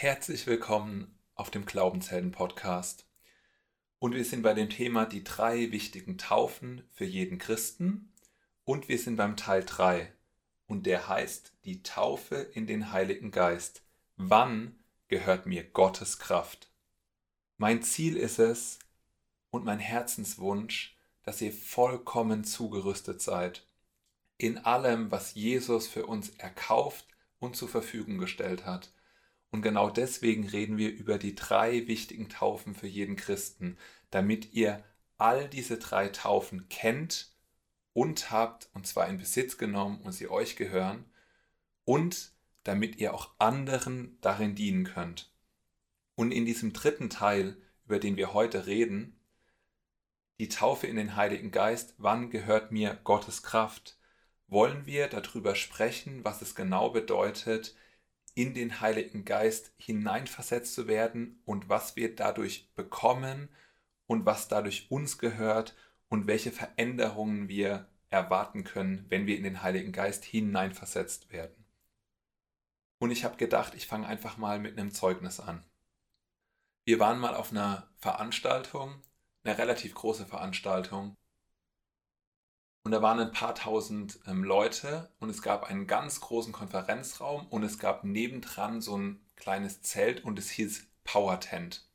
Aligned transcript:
Herzlich 0.00 0.46
willkommen 0.46 1.18
auf 1.34 1.50
dem 1.50 1.66
Glaubenshelden-Podcast. 1.66 3.04
Und 3.98 4.14
wir 4.14 4.24
sind 4.24 4.42
bei 4.42 4.54
dem 4.54 4.70
Thema 4.70 5.06
die 5.06 5.24
drei 5.24 5.72
wichtigen 5.72 6.18
Taufen 6.18 6.84
für 6.92 7.04
jeden 7.04 7.38
Christen. 7.38 8.12
Und 8.62 8.88
wir 8.88 8.96
sind 8.96 9.16
beim 9.16 9.36
Teil 9.36 9.64
3. 9.64 10.12
Und 10.68 10.86
der 10.86 11.08
heißt 11.08 11.52
die 11.64 11.82
Taufe 11.82 12.36
in 12.36 12.68
den 12.68 12.92
Heiligen 12.92 13.32
Geist. 13.32 13.82
Wann 14.16 14.78
gehört 15.08 15.46
mir 15.46 15.64
Gottes 15.64 16.20
Kraft? 16.20 16.70
Mein 17.56 17.82
Ziel 17.82 18.16
ist 18.16 18.38
es 18.38 18.78
und 19.50 19.64
mein 19.64 19.80
Herzenswunsch, 19.80 20.96
dass 21.24 21.40
ihr 21.40 21.52
vollkommen 21.52 22.44
zugerüstet 22.44 23.20
seid. 23.20 23.66
In 24.36 24.58
allem, 24.58 25.10
was 25.10 25.34
Jesus 25.34 25.88
für 25.88 26.06
uns 26.06 26.28
erkauft 26.38 27.08
und 27.40 27.56
zur 27.56 27.68
Verfügung 27.68 28.18
gestellt 28.18 28.64
hat 28.64 28.92
und 29.50 29.62
genau 29.62 29.90
deswegen 29.90 30.46
reden 30.48 30.76
wir 30.76 30.90
über 30.90 31.18
die 31.18 31.34
drei 31.34 31.86
wichtigen 31.86 32.28
Taufen 32.28 32.74
für 32.74 32.86
jeden 32.86 33.16
Christen, 33.16 33.78
damit 34.10 34.52
ihr 34.52 34.84
all 35.16 35.48
diese 35.48 35.78
drei 35.78 36.08
Taufen 36.08 36.68
kennt 36.68 37.32
und 37.92 38.30
habt, 38.30 38.68
und 38.74 38.86
zwar 38.86 39.08
in 39.08 39.18
Besitz 39.18 39.58
genommen 39.58 40.00
und 40.02 40.12
sie 40.12 40.28
euch 40.28 40.56
gehören, 40.56 41.04
und 41.84 42.32
damit 42.64 42.96
ihr 42.96 43.14
auch 43.14 43.30
anderen 43.38 44.18
darin 44.20 44.54
dienen 44.54 44.84
könnt. 44.84 45.32
Und 46.14 46.32
in 46.32 46.44
diesem 46.44 46.72
dritten 46.72 47.08
Teil, 47.08 47.56
über 47.86 47.98
den 47.98 48.16
wir 48.16 48.34
heute 48.34 48.66
reden, 48.66 49.18
die 50.38 50.48
Taufe 50.48 50.86
in 50.86 50.96
den 50.96 51.16
Heiligen 51.16 51.50
Geist, 51.50 51.94
wann 51.98 52.30
gehört 52.30 52.70
mir 52.70 52.98
Gottes 53.04 53.42
Kraft, 53.42 53.98
wollen 54.46 54.86
wir 54.86 55.08
darüber 55.08 55.54
sprechen, 55.54 56.24
was 56.24 56.42
es 56.42 56.54
genau 56.54 56.90
bedeutet, 56.90 57.74
in 58.38 58.54
den 58.54 58.80
Heiligen 58.80 59.24
Geist 59.24 59.72
hineinversetzt 59.78 60.72
zu 60.72 60.86
werden 60.86 61.42
und 61.44 61.68
was 61.68 61.96
wir 61.96 62.14
dadurch 62.14 62.72
bekommen 62.76 63.48
und 64.06 64.26
was 64.26 64.46
dadurch 64.46 64.92
uns 64.92 65.18
gehört 65.18 65.74
und 66.08 66.28
welche 66.28 66.52
Veränderungen 66.52 67.48
wir 67.48 67.88
erwarten 68.10 68.62
können, 68.62 69.04
wenn 69.08 69.26
wir 69.26 69.36
in 69.36 69.42
den 69.42 69.62
Heiligen 69.62 69.90
Geist 69.90 70.24
hineinversetzt 70.24 71.32
werden. 71.32 71.64
Und 73.00 73.10
ich 73.10 73.24
habe 73.24 73.38
gedacht, 73.38 73.74
ich 73.74 73.88
fange 73.88 74.06
einfach 74.06 74.36
mal 74.36 74.60
mit 74.60 74.78
einem 74.78 74.92
Zeugnis 74.92 75.40
an. 75.40 75.64
Wir 76.84 77.00
waren 77.00 77.18
mal 77.18 77.34
auf 77.34 77.50
einer 77.50 77.90
Veranstaltung, 77.96 79.02
eine 79.42 79.58
relativ 79.58 79.96
große 79.96 80.26
Veranstaltung, 80.26 81.16
und 82.84 82.92
da 82.92 83.02
waren 83.02 83.20
ein 83.20 83.32
paar 83.32 83.54
tausend 83.54 84.18
ähm, 84.26 84.44
Leute 84.44 85.10
und 85.18 85.28
es 85.30 85.42
gab 85.42 85.64
einen 85.64 85.86
ganz 85.86 86.20
großen 86.20 86.52
Konferenzraum 86.52 87.46
und 87.48 87.62
es 87.62 87.78
gab 87.78 88.04
nebendran 88.04 88.80
so 88.80 88.96
ein 88.96 89.20
kleines 89.36 89.82
Zelt 89.82 90.24
und 90.24 90.38
es 90.38 90.50
hieß 90.50 90.86
Power 91.04 91.40
Tent. 91.40 91.86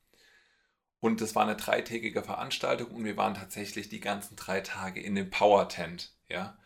Und 1.00 1.20
das 1.20 1.36
war 1.36 1.44
eine 1.44 1.58
dreitägige 1.58 2.23
Veranstaltung 2.23 2.92
und 2.92 3.04
wir 3.04 3.17
waren 3.17 3.34
tatsächlich 3.34 3.89
die 3.89 4.00
ganzen 4.00 4.36
drei 4.36 4.61
Tage 4.61 5.02
in 5.02 5.16
dem 5.16 5.30
Power 5.30 5.67
Tent. 5.67 6.16
Ja? 6.30 6.58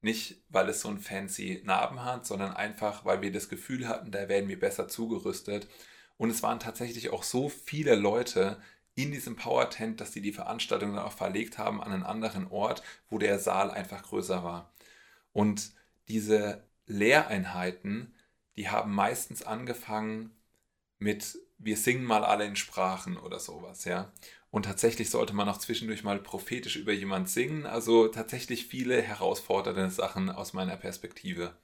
Nicht, 0.00 0.42
weil 0.48 0.68
es 0.68 0.80
so 0.80 0.88
einen 0.88 1.00
fancy 1.00 1.62
Narben 1.64 2.02
hat, 2.04 2.24
sondern 2.24 2.54
einfach, 2.54 3.04
weil 3.04 3.20
wir 3.20 3.32
das 3.32 3.48
Gefühl 3.48 3.86
hatten, 3.88 4.12
da 4.12 4.28
werden 4.28 4.48
wir 4.48 4.58
besser 4.58 4.88
zugerüstet. 4.88 5.68
Und 6.16 6.30
es 6.30 6.42
waren 6.42 6.60
tatsächlich 6.60 7.10
auch 7.10 7.22
so 7.22 7.48
viele 7.48 7.96
Leute, 7.96 8.60
in 8.96 9.12
diesem 9.12 9.36
Power 9.36 9.70
Tent, 9.70 10.00
dass 10.00 10.10
die 10.10 10.22
die 10.22 10.32
Veranstaltung 10.32 10.94
dann 10.94 11.04
auch 11.04 11.12
verlegt 11.12 11.58
haben 11.58 11.80
an 11.80 11.92
einen 11.92 12.02
anderen 12.02 12.48
Ort, 12.50 12.82
wo 13.08 13.18
der 13.18 13.38
Saal 13.38 13.70
einfach 13.70 14.02
größer 14.02 14.42
war. 14.42 14.72
Und 15.32 15.72
diese 16.08 16.64
Lehreinheiten, 16.86 18.14
die 18.56 18.68
haben 18.70 18.94
meistens 18.94 19.42
angefangen 19.42 20.30
mit 20.98 21.38
wir 21.58 21.76
singen 21.76 22.04
mal 22.04 22.24
alle 22.24 22.44
in 22.44 22.56
Sprachen 22.56 23.16
oder 23.16 23.38
sowas, 23.38 23.84
ja. 23.84 24.12
Und 24.50 24.64
tatsächlich 24.64 25.10
sollte 25.10 25.34
man 25.34 25.48
auch 25.48 25.58
zwischendurch 25.58 26.04
mal 26.04 26.18
prophetisch 26.18 26.76
über 26.76 26.92
jemand 26.92 27.28
singen, 27.28 27.66
also 27.66 28.08
tatsächlich 28.08 28.66
viele 28.66 29.00
herausfordernde 29.02 29.90
Sachen 29.90 30.30
aus 30.30 30.52
meiner 30.52 30.76
Perspektive. 30.76 31.56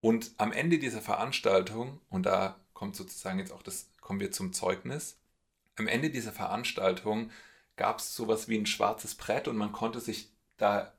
Und 0.00 0.32
am 0.36 0.52
Ende 0.52 0.78
dieser 0.78 1.00
Veranstaltung, 1.00 2.00
und 2.10 2.26
da 2.26 2.60
kommt 2.74 2.96
sozusagen 2.96 3.38
jetzt 3.38 3.52
auch 3.52 3.62
das, 3.62 3.90
kommen 4.00 4.20
wir 4.20 4.32
zum 4.32 4.52
Zeugnis, 4.52 5.18
am 5.76 5.86
Ende 5.86 6.10
dieser 6.10 6.32
Veranstaltung 6.32 7.30
gab 7.76 7.98
es 7.98 8.14
sowas 8.14 8.48
wie 8.48 8.58
ein 8.58 8.66
schwarzes 8.66 9.14
Brett 9.14 9.48
und 9.48 9.56
man 9.56 9.72
konnte 9.72 10.00
sich 10.00 10.30
da 10.56 10.92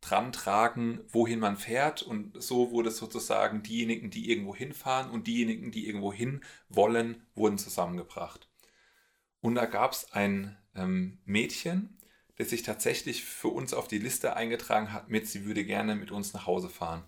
dran 0.00 0.32
tragen, 0.32 1.00
wohin 1.08 1.40
man 1.40 1.56
fährt. 1.56 2.02
Und 2.02 2.40
so 2.42 2.70
wurde 2.70 2.90
sozusagen 2.90 3.62
diejenigen, 3.62 4.10
die 4.10 4.30
irgendwo 4.30 4.54
hinfahren 4.54 5.10
und 5.10 5.26
diejenigen, 5.26 5.70
die 5.70 5.86
irgendwo 5.86 6.12
hin 6.12 6.42
wollen, 6.68 7.26
wurden 7.34 7.58
zusammengebracht. 7.58 8.48
Und 9.40 9.54
da 9.54 9.66
gab 9.66 9.92
es 9.92 10.12
ein 10.12 10.56
ähm, 10.74 11.18
Mädchen, 11.24 11.98
das 12.36 12.50
sich 12.50 12.62
tatsächlich 12.62 13.24
für 13.24 13.48
uns 13.48 13.74
auf 13.74 13.88
die 13.88 13.98
Liste 13.98 14.36
eingetragen 14.36 14.92
hat 14.92 15.10
mit, 15.10 15.26
sie 15.26 15.44
würde 15.44 15.64
gerne 15.64 15.94
mit 15.94 16.10
uns 16.10 16.32
nach 16.32 16.46
Hause 16.46 16.70
fahren. 16.70 17.04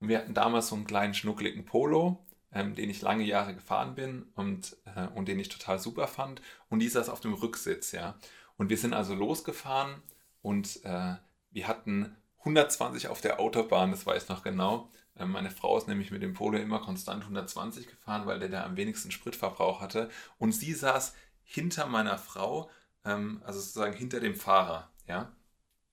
Und 0.00 0.08
wir 0.08 0.18
hatten 0.18 0.34
damals 0.34 0.68
so 0.68 0.76
einen 0.76 0.86
kleinen 0.86 1.14
schnuckligen 1.14 1.64
Polo 1.64 2.24
ähm, 2.52 2.74
den 2.74 2.90
ich 2.90 3.02
lange 3.02 3.24
Jahre 3.24 3.54
gefahren 3.54 3.94
bin 3.94 4.26
und, 4.34 4.76
äh, 4.96 5.06
und 5.14 5.28
den 5.28 5.38
ich 5.38 5.48
total 5.48 5.78
super 5.78 6.06
fand. 6.06 6.42
Und 6.68 6.80
die 6.80 6.88
saß 6.88 7.08
auf 7.08 7.20
dem 7.20 7.34
Rücksitz, 7.34 7.92
ja. 7.92 8.16
Und 8.56 8.68
wir 8.68 8.76
sind 8.76 8.94
also 8.94 9.14
losgefahren 9.14 10.02
und 10.42 10.84
äh, 10.84 11.14
wir 11.50 11.68
hatten 11.68 12.16
120 12.40 13.08
auf 13.08 13.20
der 13.20 13.40
Autobahn, 13.40 13.90
das 13.90 14.06
weiß 14.06 14.24
ich 14.24 14.28
noch 14.28 14.42
genau. 14.42 14.90
Ähm, 15.16 15.30
meine 15.32 15.50
Frau 15.50 15.76
ist 15.78 15.88
nämlich 15.88 16.10
mit 16.10 16.22
dem 16.22 16.34
Polo 16.34 16.58
immer 16.58 16.80
konstant 16.80 17.22
120 17.22 17.86
gefahren, 17.86 18.26
weil 18.26 18.40
der 18.40 18.48
da 18.48 18.64
am 18.64 18.76
wenigsten 18.76 19.10
Spritverbrauch 19.10 19.80
hatte. 19.80 20.10
Und 20.38 20.52
sie 20.52 20.72
saß 20.72 21.14
hinter 21.44 21.86
meiner 21.86 22.18
Frau, 22.18 22.70
ähm, 23.04 23.42
also 23.44 23.60
sozusagen 23.60 23.94
hinter 23.94 24.20
dem 24.20 24.34
Fahrer, 24.34 24.90
ja. 25.06 25.32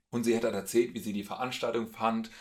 Und 0.10 0.24
sie 0.24 0.36
hat 0.36 0.44
dann 0.44 0.56
erzählt, 0.56 0.94
wie 0.94 1.00
sie 1.00 1.14
die 1.14 1.24
Veranstaltung 1.24 1.88
fand 1.88 2.32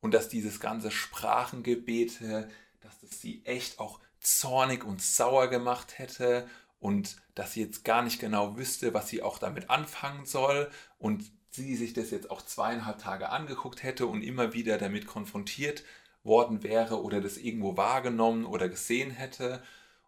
und 0.00 0.12
dass 0.12 0.28
dieses 0.28 0.60
ganze 0.60 0.90
Sprachengebete, 0.90 2.50
dass 2.84 3.00
das 3.00 3.20
sie 3.20 3.42
echt 3.44 3.80
auch 3.80 3.98
zornig 4.20 4.84
und 4.84 5.02
sauer 5.02 5.48
gemacht 5.48 5.98
hätte 5.98 6.46
und 6.78 7.16
dass 7.34 7.54
sie 7.54 7.62
jetzt 7.62 7.84
gar 7.84 8.02
nicht 8.02 8.20
genau 8.20 8.56
wüsste, 8.56 8.92
was 8.92 9.08
sie 9.08 9.22
auch 9.22 9.38
damit 9.38 9.70
anfangen 9.70 10.26
soll 10.26 10.70
und 10.98 11.32
sie 11.50 11.76
sich 11.76 11.94
das 11.94 12.10
jetzt 12.10 12.30
auch 12.30 12.42
zweieinhalb 12.42 12.98
Tage 12.98 13.30
angeguckt 13.30 13.82
hätte 13.82 14.06
und 14.06 14.22
immer 14.22 14.52
wieder 14.52 14.76
damit 14.76 15.06
konfrontiert 15.06 15.82
worden 16.24 16.62
wäre 16.62 17.02
oder 17.02 17.20
das 17.20 17.38
irgendwo 17.38 17.76
wahrgenommen 17.76 18.44
oder 18.44 18.68
gesehen 18.68 19.10
hätte. 19.10 19.62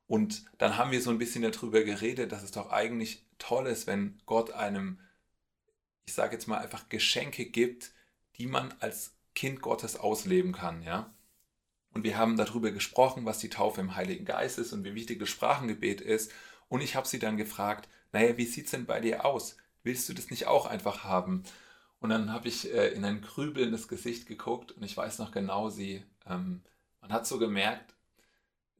Und 0.07 0.45
dann 0.59 0.77
haben 0.77 0.91
wir 0.91 1.01
so 1.01 1.11
ein 1.11 1.19
bisschen 1.19 1.43
darüber 1.43 1.83
geredet, 1.83 2.33
dass 2.33 2.43
es 2.43 2.51
doch 2.53 2.71
eigentlich 2.71 3.25
toll 3.39 3.67
ist, 3.67 3.87
wenn 3.87 4.21
Gott 4.27 4.51
einem, 4.51 5.01
ich 6.05 6.15
sage 6.15 6.35
jetzt 6.35 6.47
mal 6.47 6.59
einfach 6.59 6.89
Geschenke 6.89 7.47
gibt, 7.47 7.93
die 8.37 8.47
man 8.47 8.75
als 8.81 9.15
Kind 9.35 9.63
Gottes 9.63 9.97
ausleben 9.97 10.53
kann, 10.53 10.83
ja. 10.83 11.13
Und 11.97 12.05
wir 12.05 12.19
haben 12.19 12.37
darüber 12.37 12.73
gesprochen, 12.73 13.25
was 13.25 13.39
die 13.39 13.49
Taufe 13.49 13.81
im 13.81 13.97
Heiligen 13.97 14.27
Geist 14.27 14.59
ist 14.59 14.75
und 14.75 14.85
wie 14.85 14.95
wichtig 14.95 15.19
das 15.19 15.31
Sprachengebet 15.31 16.03
ist. 16.03 16.31
Und 16.69 16.83
ich 16.83 16.95
habe 16.95 17.09
sie 17.09 17.19
dann 17.19 17.39
gefragt, 17.39 17.89
naja, 18.13 18.37
wie 18.37 18.45
sieht 18.45 18.67
es 18.67 18.73
denn 18.73 18.85
bei 18.85 19.01
dir 19.01 19.25
aus? 19.25 19.57
Willst 19.83 20.07
du 20.07 20.13
das 20.13 20.29
nicht 20.29 20.47
auch 20.47 20.67
einfach 20.67 21.05
haben? 21.05 21.45
Und 22.01 22.11
dann 22.11 22.35
habe 22.35 22.49
ich 22.49 22.71
äh, 22.71 22.89
in 22.89 23.03
ein 23.07 23.23
grübelndes 23.23 23.89
Gesicht 23.89 24.27
geguckt 24.27 24.73
und 24.73 24.83
ich 24.83 24.95
weiß 24.95 25.19
noch 25.21 25.31
genau, 25.31 25.71
sie, 25.71 26.05
ähm, 26.29 26.61
man 27.01 27.15
hat 27.15 27.27
so 27.27 27.39
gemerkt, 27.39 27.95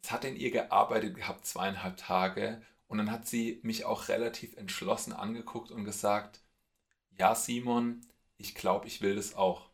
es 0.03 0.11
hat 0.11 0.27
in 0.27 0.37
ihr 0.37 0.51
gearbeitet 0.51 1.15
gehabt, 1.15 1.47
zweieinhalb 1.47 1.97
Tage. 1.97 2.61
Und 2.87 2.99
dann 2.99 3.11
hat 3.11 3.27
sie 3.27 3.61
mich 3.63 3.87
auch 3.87 4.09
relativ 4.09 4.59
entschlossen 4.59 5.15
angeguckt 5.15 5.71
und 5.71 5.87
gesagt, 5.87 6.43
ja 7.17 7.35
Simon, 7.35 8.03
ich 8.37 8.55
glaube, 8.55 8.87
ich 8.87 9.01
will 9.01 9.17
das 9.17 9.35
auch. 9.35 9.71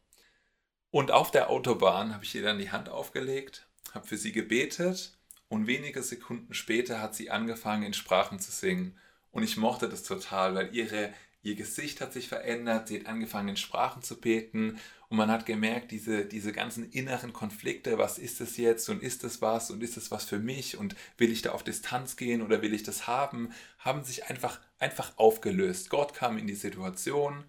Und 0.92 1.10
auf 1.10 1.30
der 1.30 1.48
Autobahn 1.48 2.12
habe 2.12 2.22
ich 2.22 2.34
ihr 2.34 2.42
dann 2.42 2.58
die 2.58 2.70
Hand 2.70 2.90
aufgelegt, 2.90 3.66
habe 3.94 4.06
für 4.06 4.18
sie 4.18 4.30
gebetet 4.30 5.16
und 5.48 5.66
wenige 5.66 6.02
Sekunden 6.02 6.52
später 6.52 7.00
hat 7.00 7.14
sie 7.14 7.30
angefangen 7.30 7.82
in 7.82 7.94
Sprachen 7.94 8.38
zu 8.38 8.52
singen. 8.52 8.98
Und 9.30 9.42
ich 9.42 9.56
mochte 9.56 9.88
das 9.88 10.02
total, 10.02 10.54
weil 10.54 10.76
ihre, 10.76 11.14
ihr 11.42 11.54
Gesicht 11.54 12.02
hat 12.02 12.12
sich 12.12 12.28
verändert, 12.28 12.88
sie 12.88 13.00
hat 13.00 13.06
angefangen 13.06 13.48
in 13.48 13.56
Sprachen 13.56 14.02
zu 14.02 14.20
beten 14.20 14.78
und 15.08 15.16
man 15.16 15.30
hat 15.30 15.46
gemerkt, 15.46 15.92
diese, 15.92 16.26
diese 16.26 16.52
ganzen 16.52 16.90
inneren 16.90 17.32
Konflikte, 17.32 17.96
was 17.96 18.18
ist 18.18 18.42
es 18.42 18.58
jetzt 18.58 18.90
und 18.90 19.02
ist 19.02 19.24
es 19.24 19.40
was 19.40 19.70
und 19.70 19.82
ist 19.82 19.96
es 19.96 20.10
was 20.10 20.26
für 20.26 20.40
mich 20.40 20.76
und 20.76 20.94
will 21.16 21.32
ich 21.32 21.40
da 21.40 21.52
auf 21.52 21.64
Distanz 21.64 22.16
gehen 22.18 22.42
oder 22.42 22.60
will 22.60 22.74
ich 22.74 22.82
das 22.82 23.06
haben, 23.06 23.54
haben 23.78 24.04
sich 24.04 24.26
einfach, 24.26 24.60
einfach 24.78 25.16
aufgelöst. 25.16 25.88
Gott 25.88 26.12
kam 26.12 26.36
in 26.36 26.46
die 26.46 26.54
Situation, 26.54 27.44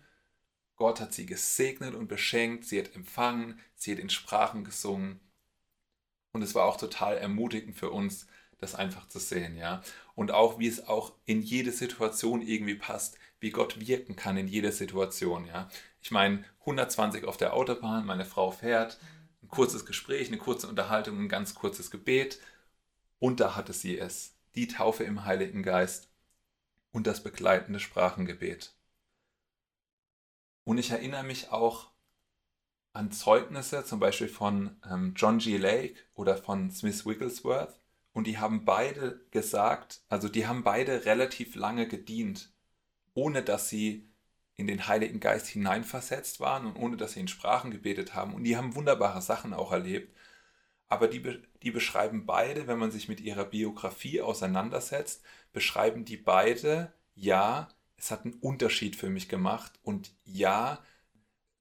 Gott 0.83 0.99
hat 0.99 1.13
sie 1.13 1.25
gesegnet 1.25 1.95
und 1.95 2.09
beschenkt, 2.09 2.65
sie 2.65 2.77
hat 2.77 2.93
empfangen, 2.93 3.57
sie 3.73 3.93
hat 3.93 3.99
in 3.99 4.09
Sprachen 4.09 4.65
gesungen. 4.65 5.21
Und 6.33 6.41
es 6.41 6.55
war 6.55 6.65
auch 6.65 6.75
total 6.75 7.15
ermutigend 7.17 7.77
für 7.77 7.89
uns, 7.89 8.27
das 8.57 8.75
einfach 8.75 9.07
zu 9.07 9.17
sehen, 9.19 9.55
ja. 9.55 9.81
Und 10.13 10.31
auch, 10.31 10.59
wie 10.59 10.67
es 10.67 10.85
auch 10.85 11.13
in 11.23 11.41
jede 11.41 11.71
Situation 11.71 12.41
irgendwie 12.41 12.75
passt, 12.75 13.17
wie 13.39 13.51
Gott 13.51 13.79
wirken 13.79 14.17
kann 14.17 14.35
in 14.35 14.49
jeder 14.49 14.73
Situation, 14.73 15.45
ja. 15.45 15.69
Ich 16.01 16.11
meine, 16.11 16.43
120 16.59 17.23
auf 17.23 17.37
der 17.37 17.53
Autobahn, 17.53 18.05
meine 18.05 18.25
Frau 18.25 18.51
fährt, 18.51 18.99
ein 19.41 19.47
kurzes 19.47 19.85
Gespräch, 19.85 20.27
eine 20.27 20.37
kurze 20.37 20.67
Unterhaltung, 20.67 21.17
ein 21.17 21.29
ganz 21.29 21.55
kurzes 21.55 21.91
Gebet 21.91 22.41
Und 23.19 23.39
da 23.39 23.55
hatte 23.55 23.71
sie 23.71 23.97
es, 23.97 24.35
die 24.55 24.67
Taufe 24.67 25.05
im 25.05 25.23
Heiligen 25.23 25.63
Geist 25.63 26.09
und 26.91 27.07
das 27.07 27.23
begleitende 27.23 27.79
Sprachengebet. 27.79 28.75
Und 30.63 30.77
ich 30.77 30.91
erinnere 30.91 31.23
mich 31.23 31.51
auch 31.51 31.91
an 32.93 33.11
Zeugnisse, 33.11 33.83
zum 33.85 33.99
Beispiel 33.99 34.29
von 34.29 34.77
ähm, 34.89 35.13
John 35.15 35.39
G. 35.39 35.57
Lake 35.57 35.95
oder 36.13 36.37
von 36.37 36.71
Smith 36.71 37.05
Wigglesworth. 37.05 37.75
Und 38.13 38.27
die 38.27 38.37
haben 38.37 38.65
beide 38.65 39.25
gesagt, 39.31 40.01
also 40.09 40.29
die 40.29 40.45
haben 40.45 40.63
beide 40.63 41.05
relativ 41.05 41.55
lange 41.55 41.87
gedient, 41.87 42.53
ohne 43.15 43.41
dass 43.41 43.69
sie 43.69 44.07
in 44.55 44.67
den 44.67 44.87
Heiligen 44.87 45.19
Geist 45.19 45.47
hineinversetzt 45.47 46.39
waren 46.39 46.67
und 46.67 46.75
ohne 46.75 46.95
dass 46.95 47.13
sie 47.13 47.21
in 47.21 47.27
Sprachen 47.27 47.71
gebetet 47.71 48.13
haben. 48.13 48.35
Und 48.35 48.43
die 48.43 48.55
haben 48.55 48.75
wunderbare 48.75 49.21
Sachen 49.21 49.53
auch 49.53 49.71
erlebt. 49.71 50.15
Aber 50.87 51.07
die, 51.07 51.41
die 51.63 51.71
beschreiben 51.71 52.27
beide, 52.27 52.67
wenn 52.67 52.77
man 52.77 52.91
sich 52.91 53.09
mit 53.09 53.19
ihrer 53.19 53.45
Biografie 53.45 54.21
auseinandersetzt, 54.21 55.23
beschreiben 55.51 56.05
die 56.05 56.17
beide, 56.17 56.93
ja, 57.15 57.67
es 58.03 58.11
hat 58.11 58.25
einen 58.25 58.33
Unterschied 58.33 58.97
für 58.97 59.09
mich 59.09 59.29
gemacht. 59.29 59.79
Und 59.81 60.11
ja, 60.25 60.83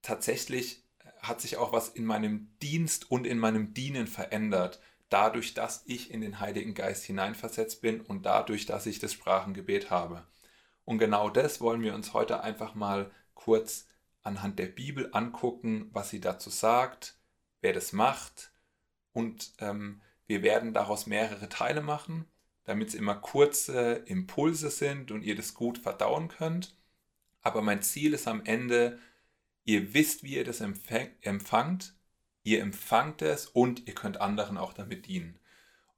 tatsächlich 0.03 0.85
hat 1.21 1.41
sich 1.41 1.57
auch 1.57 1.73
was 1.73 1.89
in 1.89 2.05
meinem 2.05 2.51
Dienst 2.61 3.11
und 3.13 3.29
in 3.29 3.39
meinem 3.39 3.75
Dienen 3.75 4.09
verändert, 4.09 4.81
dadurch, 5.09 5.55
dass 5.55 5.85
ich 5.87 6.11
in 6.11 6.21
den 6.21 6.41
Heiligen 6.41 6.75
Geist 6.75 7.05
hineinversetzt 7.05 7.81
bin 7.81 8.01
und 8.01 8.27
dadurch, 8.27 8.67
dass 8.67 8.87
ich 8.87 8.99
das 8.99 9.13
Sprachengebet 9.13 9.91
habe. 9.91 10.27
Und 10.85 10.99
genau 10.99 11.31
das 11.31 11.61
wollen 11.61 11.83
wir 11.83 11.95
uns 11.95 12.13
heute 12.13 12.43
einfach 12.43 12.75
mal 12.75 13.13
kurz 13.35 13.87
anhand 14.23 14.59
der 14.59 14.67
Bibel 14.67 15.11
angucken, 15.13 15.91
was 15.93 16.11
sie 16.11 16.21
dazu 16.21 16.51
sagt, 16.51 17.21
wer 17.61 17.73
das 17.73 17.93
macht. 17.93 18.53
Und 19.13 19.53
ähm, 19.61 20.03
wir 20.27 20.43
werden 20.43 20.75
daraus 20.75 21.07
mehrere 21.07 21.49
Teile 21.49 21.83
machen, 21.83 22.27
damit 22.65 22.89
es 22.89 22.95
immer 22.95 23.15
kurze 23.15 24.03
Impulse 24.07 24.71
sind 24.71 25.11
und 25.11 25.23
ihr 25.23 25.35
das 25.35 25.55
gut 25.55 25.79
verdauen 25.79 26.29
könnt. 26.29 26.77
Aber 27.43 27.63
mein 27.63 27.83
Ziel 27.83 28.15
ist 28.15 28.29
am 28.29 28.45
Ende, 28.45 28.99
ihr 29.65 29.95
wisst, 29.95 30.23
wie 30.23 30.37
ihr 30.37 30.45
das 30.45 30.61
empfangt, 30.61 31.95
ihr 32.45 32.61
empfangt 32.61 33.23
es 33.23 33.47
und 33.47 33.87
ihr 33.87 33.95
könnt 33.95 34.21
anderen 34.21 34.59
auch 34.59 34.73
damit 34.73 35.07
dienen. 35.07 35.39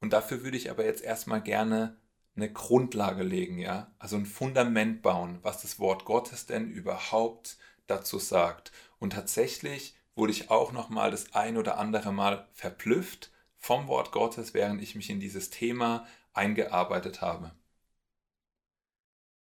Und 0.00 0.12
dafür 0.12 0.42
würde 0.42 0.56
ich 0.56 0.70
aber 0.70 0.84
jetzt 0.84 1.02
erstmal 1.02 1.42
gerne 1.42 1.96
eine 2.36 2.52
Grundlage 2.52 3.22
legen, 3.22 3.58
ja, 3.58 3.92
also 3.98 4.16
ein 4.16 4.26
Fundament 4.26 5.02
bauen, 5.02 5.38
was 5.42 5.62
das 5.62 5.78
Wort 5.78 6.04
Gottes 6.04 6.46
denn 6.46 6.70
überhaupt 6.70 7.58
dazu 7.86 8.18
sagt. 8.18 8.72
Und 8.98 9.12
tatsächlich 9.12 9.94
wurde 10.16 10.32
ich 10.32 10.50
auch 10.50 10.72
noch 10.72 10.88
mal 10.88 11.10
das 11.10 11.34
ein 11.34 11.56
oder 11.56 11.78
andere 11.78 12.12
Mal 12.12 12.48
verblüfft 12.52 13.30
vom 13.56 13.86
Wort 13.88 14.12
Gottes, 14.12 14.52
während 14.52 14.82
ich 14.82 14.94
mich 14.94 15.10
in 15.10 15.20
dieses 15.20 15.50
Thema 15.50 16.06
eingearbeitet 16.34 17.22
habe. 17.22 17.52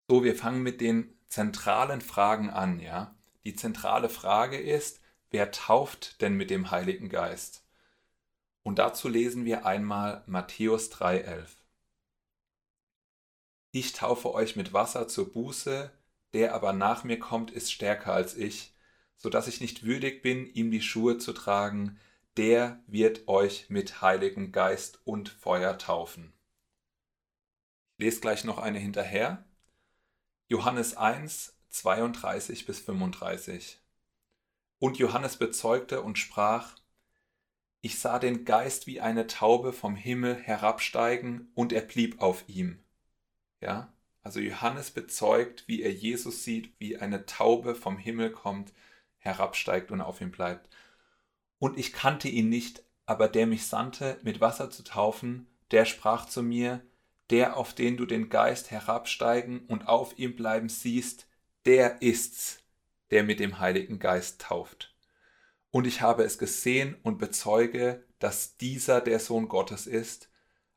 So, 0.08 0.24
wir 0.24 0.36
fangen 0.36 0.62
mit 0.62 0.80
den 0.80 1.12
zentralen 1.28 2.00
Fragen 2.00 2.50
an, 2.50 2.80
ja. 2.80 3.14
Die 3.44 3.54
zentrale 3.54 4.08
Frage 4.08 4.56
ist, 4.56 5.00
wer 5.30 5.50
tauft 5.50 6.20
denn 6.20 6.34
mit 6.34 6.50
dem 6.50 6.70
Heiligen 6.70 7.08
Geist? 7.08 7.64
Und 8.62 8.78
dazu 8.78 9.08
lesen 9.08 9.44
wir 9.44 9.66
einmal 9.66 10.24
Matthäus 10.26 10.90
3,11. 10.90 11.48
Ich 13.72 13.92
taufe 13.92 14.32
euch 14.32 14.56
mit 14.56 14.72
Wasser 14.72 15.06
zur 15.06 15.32
Buße, 15.32 15.92
der 16.32 16.54
aber 16.54 16.72
nach 16.72 17.04
mir 17.04 17.18
kommt, 17.18 17.50
ist 17.50 17.70
stärker 17.72 18.12
als 18.12 18.36
ich, 18.36 18.74
so 19.16 19.28
dass 19.28 19.48
ich 19.48 19.60
nicht 19.60 19.84
würdig 19.84 20.22
bin, 20.22 20.46
ihm 20.46 20.70
die 20.70 20.82
Schuhe 20.82 21.18
zu 21.18 21.32
tragen, 21.32 21.98
der 22.36 22.82
wird 22.86 23.28
euch 23.28 23.70
mit 23.70 24.02
Heiligem 24.02 24.52
Geist 24.52 25.00
und 25.04 25.28
Feuer 25.28 25.78
taufen. 25.78 26.32
Lese 27.98 28.20
gleich 28.20 28.44
noch 28.44 28.58
eine 28.58 28.78
hinterher. 28.78 29.44
Johannes 30.48 30.96
1, 30.96 31.56
32 31.70 32.66
bis 32.66 32.80
35. 32.80 33.80
Und 34.78 34.98
Johannes 34.98 35.36
bezeugte 35.36 36.02
und 36.02 36.18
sprach, 36.18 36.76
ich 37.80 37.98
sah 37.98 38.18
den 38.18 38.44
Geist 38.44 38.86
wie 38.86 39.00
eine 39.00 39.26
Taube 39.26 39.72
vom 39.72 39.94
Himmel 39.94 40.34
herabsteigen, 40.34 41.50
und 41.54 41.72
er 41.72 41.82
blieb 41.82 42.20
auf 42.20 42.48
ihm. 42.48 42.82
Ja, 43.60 43.92
also 44.22 44.40
Johannes 44.40 44.90
bezeugt, 44.90 45.68
wie 45.68 45.82
er 45.82 45.92
Jesus 45.92 46.42
sieht, 46.42 46.74
wie 46.80 46.98
eine 46.98 47.26
Taube 47.26 47.74
vom 47.74 47.96
Himmel 47.96 48.32
kommt, 48.32 48.72
herabsteigt 49.18 49.90
und 49.92 50.00
auf 50.00 50.20
ihm 50.20 50.32
bleibt. 50.32 50.68
Und 51.58 51.78
ich 51.78 51.92
kannte 51.92 52.28
ihn 52.28 52.48
nicht, 52.48 52.82
aber 53.06 53.28
der 53.28 53.46
mich 53.46 53.66
sandte, 53.66 54.18
mit 54.22 54.40
Wasser 54.40 54.68
zu 54.68 54.82
taufen, 54.82 55.46
der 55.70 55.84
sprach 55.84 56.26
zu 56.26 56.42
mir, 56.42 56.82
der, 57.30 57.56
auf 57.56 57.74
den 57.74 57.96
du 57.96 58.06
den 58.06 58.28
Geist 58.28 58.70
herabsteigen 58.70 59.60
und 59.66 59.88
auf 59.88 60.18
ihm 60.18 60.36
bleiben 60.36 60.68
siehst, 60.68 61.26
der 61.64 62.00
ist's, 62.02 62.62
der 63.10 63.24
mit 63.24 63.40
dem 63.40 63.58
Heiligen 63.58 63.98
Geist 63.98 64.40
tauft. 64.40 64.94
Und 65.70 65.86
ich 65.86 66.00
habe 66.00 66.22
es 66.22 66.38
gesehen 66.38 66.96
und 67.02 67.18
bezeuge, 67.18 68.04
dass 68.18 68.56
dieser 68.56 69.00
der 69.00 69.18
Sohn 69.18 69.48
Gottes 69.48 69.86
ist. 69.86 70.30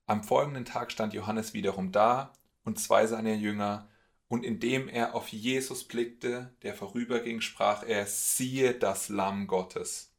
Am 0.08 0.24
folgenden 0.24 0.66
Tag 0.66 0.92
stand 0.92 1.14
Johannes 1.14 1.54
wiederum 1.54 1.92
da 1.92 2.34
und 2.64 2.80
zwei 2.80 3.08
seiner 3.08 3.36
Jünger, 3.36 3.88
und 4.28 4.46
indem 4.46 4.88
er 4.88 5.16
auf 5.16 5.30
Jesus 5.30 5.84
blickte, 5.84 6.54
der 6.62 6.76
vorüberging, 6.76 7.42
sprach 7.42 7.84
er, 7.84 8.06
siehe 8.06 8.76
das 8.76 9.10
Lamm 9.10 9.48
Gottes. 9.48 10.14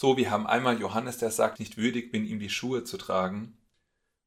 So, 0.00 0.16
wir 0.16 0.32
haben 0.32 0.48
einmal 0.48 0.80
Johannes, 0.80 1.18
der 1.18 1.30
sagt, 1.30 1.60
nicht 1.60 1.76
würdig 1.76 2.10
bin, 2.10 2.26
ihm 2.26 2.40
die 2.40 2.50
Schuhe 2.50 2.82
zu 2.82 2.96
tragen, 2.96 3.56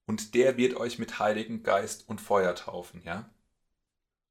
und 0.08 0.34
der 0.34 0.58
wird 0.58 0.76
euch 0.76 0.98
mit 0.98 1.20
Heiligen 1.20 1.62
Geist 1.62 2.10
und 2.10 2.20
Feuer 2.22 2.56
taufen, 2.56 3.04
ja? 3.04 3.30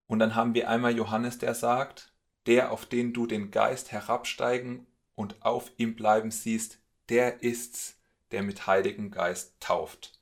Und 0.09 0.19
dann 0.19 0.35
haben 0.35 0.55
wir 0.55 0.69
einmal 0.69 0.97
Johannes, 0.97 1.39
der 1.39 1.55
sagt, 1.55 2.13
der, 2.47 2.73
auf 2.73 2.87
den 2.87 3.13
du 3.13 3.27
den 3.27 3.51
Geist 3.51 3.93
herabsteigen 3.93 4.87
und 5.15 5.43
auf 5.45 5.71
ihm 5.79 5.97
bleiben 5.97 6.31
siehst, 6.31 6.79
der 7.09 7.43
ist's, 7.43 8.01
der 8.31 8.43
mit 8.43 8.67
Heiligem 8.67 9.11
Geist 9.11 9.55
tauft. 9.61 10.21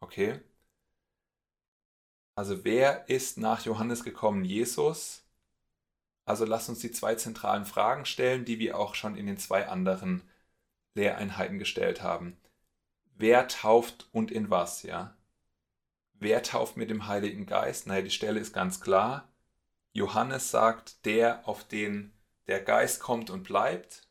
Okay? 0.00 0.40
Also 2.34 2.64
wer 2.64 3.08
ist 3.08 3.38
nach 3.38 3.64
Johannes 3.64 4.04
gekommen? 4.04 4.44
Jesus. 4.44 5.24
Also 6.24 6.44
lass 6.44 6.68
uns 6.68 6.80
die 6.80 6.90
zwei 6.90 7.14
zentralen 7.14 7.64
Fragen 7.64 8.06
stellen, 8.06 8.44
die 8.44 8.58
wir 8.58 8.78
auch 8.78 8.94
schon 8.94 9.16
in 9.16 9.26
den 9.26 9.38
zwei 9.38 9.68
anderen 9.68 10.22
Lehreinheiten 10.94 11.58
gestellt 11.58 12.02
haben. 12.02 12.36
Wer 13.14 13.48
tauft 13.48 14.08
und 14.12 14.30
in 14.30 14.50
was, 14.50 14.82
ja? 14.82 15.16
Wer 16.14 16.42
tauft 16.42 16.76
mit 16.76 16.90
dem 16.90 17.06
Heiligen 17.06 17.46
Geist? 17.46 17.86
Naja, 17.86 18.02
die 18.02 18.10
Stelle 18.10 18.40
ist 18.40 18.52
ganz 18.52 18.80
klar. 18.80 19.28
Johannes 19.92 20.50
sagt, 20.50 21.04
der, 21.04 21.46
auf 21.48 21.64
den 21.64 22.12
der 22.46 22.60
Geist 22.60 23.00
kommt 23.00 23.30
und 23.30 23.44
bleibt. 23.44 24.08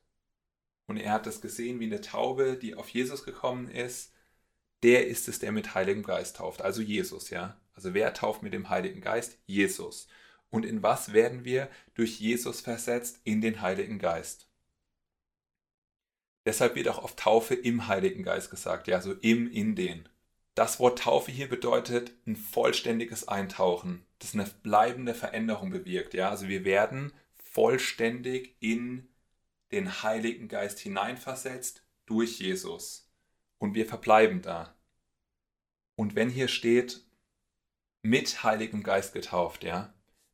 Und 0.87 0.97
er 0.97 1.13
hat 1.13 1.25
das 1.25 1.41
gesehen 1.41 1.79
wie 1.79 1.85
eine 1.85 2.01
Taube, 2.01 2.57
die 2.57 2.75
auf 2.75 2.89
Jesus 2.89 3.23
gekommen 3.23 3.69
ist. 3.69 4.13
Der 4.83 5.07
ist 5.07 5.27
es, 5.27 5.39
der 5.39 5.51
mit 5.51 5.75
Heiligem 5.75 6.03
Geist 6.03 6.37
tauft, 6.37 6.61
also 6.61 6.81
Jesus, 6.81 7.29
ja. 7.29 7.57
Also 7.73 7.93
wer 7.93 8.13
tauft 8.13 8.43
mit 8.43 8.53
dem 8.53 8.69
Heiligen 8.69 8.99
Geist? 8.99 9.37
Jesus. 9.45 10.07
Und 10.49 10.65
in 10.65 10.83
was 10.83 11.13
werden 11.13 11.45
wir 11.45 11.69
durch 11.93 12.19
Jesus 12.19 12.61
versetzt? 12.61 13.21
In 13.23 13.41
den 13.41 13.61
Heiligen 13.61 13.99
Geist. 13.99 14.50
Deshalb 16.45 16.75
wird 16.75 16.87
auch 16.87 17.03
oft 17.03 17.17
Taufe 17.17 17.53
im 17.53 17.87
Heiligen 17.87 18.23
Geist 18.23 18.49
gesagt, 18.49 18.87
ja, 18.87 18.95
also 18.95 19.13
im, 19.13 19.49
in 19.51 19.75
den. 19.75 20.09
Das 20.55 20.79
Wort 20.79 20.99
Taufe 20.99 21.31
hier 21.31 21.47
bedeutet 21.47 22.11
ein 22.25 22.35
vollständiges 22.35 23.27
Eintauchen, 23.27 24.05
das 24.19 24.33
eine 24.33 24.45
bleibende 24.63 25.13
Veränderung 25.13 25.69
bewirkt. 25.69 26.13
Ja? 26.13 26.29
Also 26.29 26.47
wir 26.47 26.65
werden 26.65 27.13
vollständig 27.35 28.55
in 28.59 29.07
den 29.71 30.03
Heiligen 30.03 30.47
Geist 30.47 30.79
hineinversetzt 30.79 31.83
durch 32.05 32.39
Jesus. 32.39 33.09
Und 33.59 33.75
wir 33.75 33.85
verbleiben 33.85 34.41
da. 34.41 34.75
Und 35.95 36.15
wenn 36.15 36.29
hier 36.29 36.47
steht, 36.47 37.05
mit 38.01 38.43
Heiligem 38.43 38.83
Geist 38.83 39.13
getauft, 39.13 39.63
ja, 39.63 39.93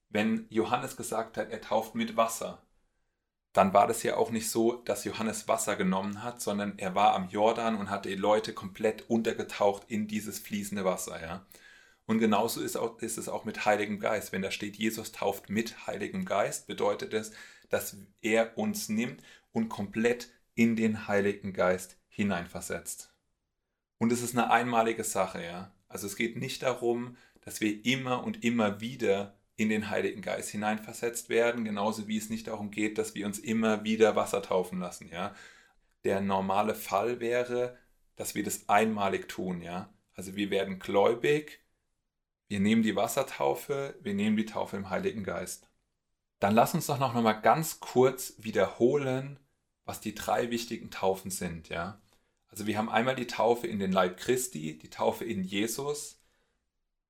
wenn 0.10 0.48
Johannes 0.50 0.96
gesagt 0.96 1.38
hat, 1.38 1.50
er 1.50 1.62
tauft 1.62 1.96
mit 1.96 2.16
Wasser, 2.16 2.66
dann 3.58 3.74
war 3.74 3.88
das 3.88 4.04
ja 4.04 4.18
auch 4.18 4.30
nicht 4.30 4.52
so, 4.52 4.74
dass 4.74 5.04
Johannes 5.04 5.48
Wasser 5.48 5.76
genommen 5.76 6.22
hat, 6.22 6.42
sondern 6.42 6.78
er 6.78 6.94
war 6.94 7.16
am 7.16 7.28
Jordan 7.30 7.76
und 7.76 7.90
hat 7.90 8.06
die 8.06 8.14
Leute 8.14 8.54
komplett 8.54 9.10
untergetaucht 9.10 9.86
in 9.88 10.08
dieses 10.08 10.38
fließende 10.38 10.86
Wasser, 10.86 11.20
ja. 11.20 11.44
Und 12.06 12.20
genauso 12.20 12.62
ist, 12.62 12.78
auch, 12.78 13.00
ist 13.00 13.18
es 13.18 13.28
auch 13.28 13.46
mit 13.46 13.66
Heiligem 13.66 14.00
Geist. 14.00 14.32
Wenn 14.32 14.44
da 14.44 14.52
steht, 14.52 14.78
Jesus 14.78 15.12
tauft 15.12 15.50
mit 15.50 15.88
Heiligem 15.88 16.24
Geist, 16.24 16.68
bedeutet 16.68 17.16
es, 17.16 17.32
dass 17.70 17.98
er 18.22 18.56
uns 18.60 18.90
nimmt 18.90 19.24
und 19.52 19.70
komplett 19.70 20.30
in 20.54 20.76
den 20.76 21.08
Heiligen 21.08 21.52
Geist 21.52 21.98
hineinversetzt. 22.10 23.12
Und 23.98 24.12
es 24.12 24.22
ist 24.22 24.38
eine 24.38 24.52
einmalige 24.52 25.04
Sache, 25.04 25.44
ja. 25.44 25.72
Also 25.88 26.06
es 26.06 26.16
geht 26.16 26.38
nicht 26.38 26.62
darum, 26.62 27.18
dass 27.42 27.60
wir 27.60 27.84
immer 27.86 28.24
und 28.24 28.44
immer 28.44 28.82
wieder 28.82 29.37
in 29.58 29.70
den 29.70 29.90
Heiligen 29.90 30.22
Geist 30.22 30.50
hineinversetzt 30.52 31.30
werden, 31.30 31.66
genauso 31.66 32.08
wie 32.08 32.18
es 32.18 32.30
nicht 32.30 32.48
darum 32.48 32.72
geht, 32.72 32.98
dass 32.98 33.16
wir 33.16 33.26
uns 33.26 33.40
immer 33.40 33.84
wieder 33.84 34.16
Wasser 34.16 34.42
taufen 34.42 34.80
lassen, 34.80 35.10
ja. 35.10 35.36
Der 36.04 36.22
normale 36.22 36.76
Fall 36.76 37.20
wäre, 37.20 37.78
dass 38.16 38.36
wir 38.36 38.44
das 38.44 38.70
einmalig 38.70 39.28
tun, 39.28 39.62
ja. 39.62 39.94
Also 40.14 40.36
wir 40.36 40.52
werden 40.52 40.80
gläubig, 40.80 41.60
wir 42.48 42.60
nehmen 42.60 42.84
die 42.84 42.96
Wassertaufe, 42.96 43.96
wir 44.02 44.14
nehmen 44.14 44.38
die 44.38 44.46
Taufe 44.46 44.78
im 44.78 44.90
Heiligen 44.90 45.24
Geist. 45.24 45.70
Dann 46.40 46.54
lass 46.54 46.74
uns 46.76 46.86
doch 46.88 47.00
noch 47.00 47.14
mal 47.14 47.34
ganz 47.34 47.80
kurz 47.80 48.36
wiederholen, 48.38 49.40
was 49.86 50.02
die 50.02 50.14
drei 50.16 50.52
wichtigen 50.52 50.92
Taufen 50.92 51.32
sind, 51.32 51.70
ja? 51.70 52.00
Also 52.48 52.68
wir 52.68 52.78
haben 52.78 52.90
einmal 52.90 53.16
die 53.16 53.28
Taufe 53.28 53.68
in 53.68 53.80
den 53.80 53.92
Leib 53.92 54.18
Christi, 54.18 54.78
die 54.78 54.90
Taufe 54.90 55.26
in 55.26 55.44
Jesus. 55.44 56.17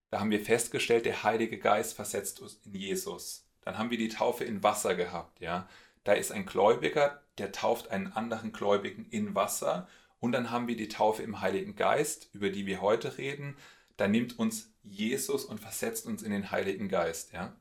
Da 0.10 0.20
haben 0.20 0.32
wir 0.32 0.40
festgestellt, 0.40 1.06
der 1.06 1.24
Heilige 1.24 1.58
Geist 1.58 1.94
versetzt 1.94 2.40
uns 2.40 2.60
in 2.66 2.74
Jesus. 2.74 3.46
Dann 3.62 3.78
haben 3.78 3.90
wir 3.90 3.98
die 3.98 4.10
Taufe 4.10 4.46
in 4.46 4.64
Wasser 4.64 4.96
gehabt, 4.96 5.42
ja? 5.42 5.68
Da 6.04 6.14
ist 6.14 6.32
ein 6.32 6.46
Gläubiger, 6.46 7.22
der 7.38 7.52
tauft 7.52 7.92
einen 7.92 8.08
anderen 8.14 8.54
Gläubigen 8.54 9.06
in 9.10 9.36
Wasser. 9.36 9.90
Und 10.20 10.32
dann 10.32 10.52
haben 10.52 10.68
wir 10.68 10.78
die 10.78 10.88
Taufe 10.88 11.22
im 11.22 11.42
Heiligen 11.42 11.76
Geist, 11.76 12.30
über 12.32 12.50
die 12.50 12.66
wir 12.66 12.82
heute 12.82 13.18
reden. 13.18 13.58
Da 13.98 14.08
nimmt 14.08 14.40
uns 14.40 14.74
Jesus 14.84 15.44
und 15.44 15.60
versetzt 15.60 16.06
uns 16.06 16.24
in 16.24 16.32
den 16.32 16.52
Heiligen 16.52 16.88
Geist, 16.88 17.34
ja? 17.34 17.56